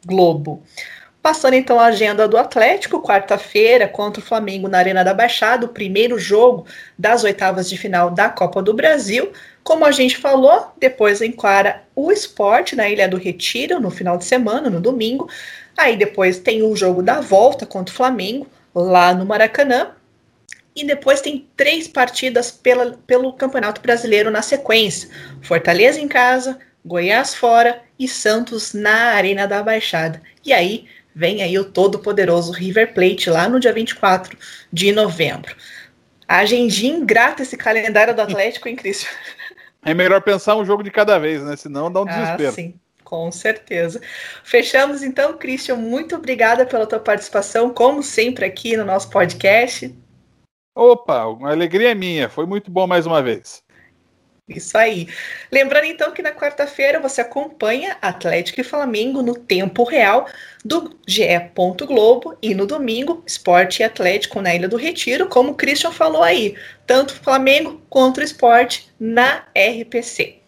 Globo. 0.06 0.62
Passando 1.22 1.52
então 1.52 1.78
a 1.78 1.86
agenda 1.86 2.26
do 2.26 2.38
Atlético, 2.38 3.02
quarta-feira 3.02 3.86
contra 3.86 4.22
o 4.22 4.24
Flamengo 4.24 4.68
na 4.68 4.78
Arena 4.78 5.04
da 5.04 5.12
Baixada, 5.12 5.66
o 5.66 5.68
primeiro 5.68 6.18
jogo 6.18 6.66
das 6.98 7.24
oitavas 7.24 7.68
de 7.68 7.76
final 7.76 8.10
da 8.10 8.30
Copa 8.30 8.62
do 8.62 8.72
Brasil. 8.72 9.30
Como 9.62 9.84
a 9.84 9.92
gente 9.92 10.16
falou, 10.16 10.72
depois 10.78 11.20
encara 11.20 11.82
o 11.94 12.10
esporte 12.10 12.74
na 12.74 12.88
Ilha 12.88 13.06
do 13.06 13.18
Retiro 13.18 13.78
no 13.78 13.90
final 13.90 14.16
de 14.16 14.24
semana, 14.24 14.70
no 14.70 14.80
domingo. 14.80 15.28
Aí 15.76 15.94
depois 15.94 16.38
tem 16.38 16.62
o 16.62 16.74
jogo 16.74 17.02
da 17.02 17.20
volta 17.20 17.66
contra 17.66 17.92
o 17.92 17.96
Flamengo, 17.96 18.46
lá 18.74 19.12
no 19.12 19.26
Maracanã. 19.26 19.90
E 20.74 20.84
depois 20.84 21.20
tem 21.20 21.46
três 21.54 21.86
partidas 21.86 22.50
pela, 22.50 22.98
pelo 23.06 23.34
Campeonato 23.34 23.82
Brasileiro 23.82 24.30
na 24.30 24.40
sequência: 24.40 25.10
Fortaleza 25.42 26.00
em 26.00 26.08
casa, 26.08 26.58
Goiás 26.82 27.34
fora 27.34 27.82
e 27.98 28.08
Santos 28.08 28.72
na 28.72 29.12
Arena 29.12 29.46
da 29.46 29.62
Baixada. 29.62 30.22
E 30.42 30.54
aí 30.54 30.86
vem 31.14 31.42
aí 31.42 31.58
o 31.58 31.64
todo-poderoso 31.64 32.52
River 32.52 32.94
Plate 32.94 33.30
lá 33.30 33.48
no 33.48 33.60
dia 33.60 33.72
24 33.72 34.36
de 34.72 34.92
novembro. 34.92 35.54
A 36.26 36.38
agendinha 36.38 36.96
ingrata 36.96 37.42
esse 37.42 37.56
calendário 37.56 38.14
do 38.14 38.22
Atlético, 38.22 38.68
hein, 38.68 38.76
Cristian? 38.76 39.10
É 39.82 39.94
melhor 39.94 40.20
pensar 40.20 40.56
um 40.56 40.64
jogo 40.64 40.82
de 40.82 40.90
cada 40.90 41.18
vez, 41.18 41.42
né? 41.42 41.56
Senão 41.56 41.90
dá 41.90 42.00
um 42.00 42.06
ah, 42.06 42.12
desespero. 42.12 42.50
Ah, 42.50 42.52
sim. 42.52 42.74
Com 43.02 43.32
certeza. 43.32 44.00
Fechamos 44.44 45.02
então, 45.02 45.36
Christian. 45.36 45.76
Muito 45.76 46.14
obrigada 46.14 46.64
pela 46.66 46.86
tua 46.86 47.00
participação, 47.00 47.72
como 47.72 48.02
sempre, 48.02 48.44
aqui 48.44 48.76
no 48.76 48.84
nosso 48.84 49.10
podcast. 49.10 49.92
Opa, 50.76 51.24
uma 51.26 51.50
alegria 51.50 51.94
minha. 51.94 52.28
Foi 52.28 52.46
muito 52.46 52.70
bom 52.70 52.86
mais 52.86 53.06
uma 53.06 53.22
vez. 53.22 53.62
Isso 54.50 54.76
aí. 54.76 55.06
Lembrando 55.50 55.84
então 55.84 56.10
que 56.10 56.22
na 56.22 56.32
quarta-feira 56.32 56.98
você 56.98 57.20
acompanha 57.20 57.96
Atlético 58.02 58.60
e 58.60 58.64
Flamengo 58.64 59.22
no 59.22 59.34
tempo 59.34 59.84
real 59.84 60.26
do 60.64 60.98
GE. 61.06 61.22
Globo 61.86 62.36
e 62.42 62.52
no 62.52 62.66
domingo 62.66 63.22
Esporte 63.24 63.80
e 63.80 63.84
Atlético 63.84 64.42
na 64.42 64.52
Ilha 64.52 64.68
do 64.68 64.76
Retiro, 64.76 65.28
como 65.28 65.52
o 65.52 65.54
Christian 65.54 65.92
falou 65.92 66.22
aí, 66.22 66.56
tanto 66.84 67.14
Flamengo 67.14 67.80
quanto 67.88 68.18
o 68.18 68.24
Esporte 68.24 68.90
na 68.98 69.44
RPC. 69.56 70.38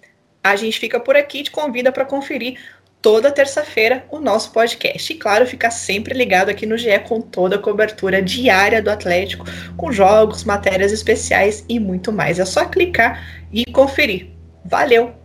A 0.43 0.57
gente 0.57 0.81
fica 0.81 0.99
por 0.99 1.17
aqui 1.17 1.39
e 1.39 1.43
te 1.45 1.53
convida 1.53 1.93
para 1.93 2.05
conferir 2.05 2.59
toda 3.03 3.33
terça-feira 3.33 4.07
o 4.11 4.21
nosso 4.21 4.53
podcast. 4.53 5.13
E 5.13 5.17
claro, 5.17 5.45
fica 5.47 5.71
sempre 5.71 6.15
ligado 6.15 6.49
aqui 6.49 6.65
no 6.65 6.79
GE 6.79 6.99
com 7.01 7.21
toda 7.21 7.57
a 7.57 7.59
cobertura 7.59 8.23
diária 8.23 8.81
do 8.81 8.91
Atlético, 8.91 9.45
com 9.77 9.93
jogos, 9.93 10.45
matérias 10.45 10.93
especiais 10.93 11.65
e 11.69 11.79
muito 11.81 12.13
mais. 12.13 12.39
É 12.39 12.45
só 12.45 12.65
clicar 12.65 13.45
e 13.53 13.65
conferir. 13.67 14.31
Valeu! 14.65 15.22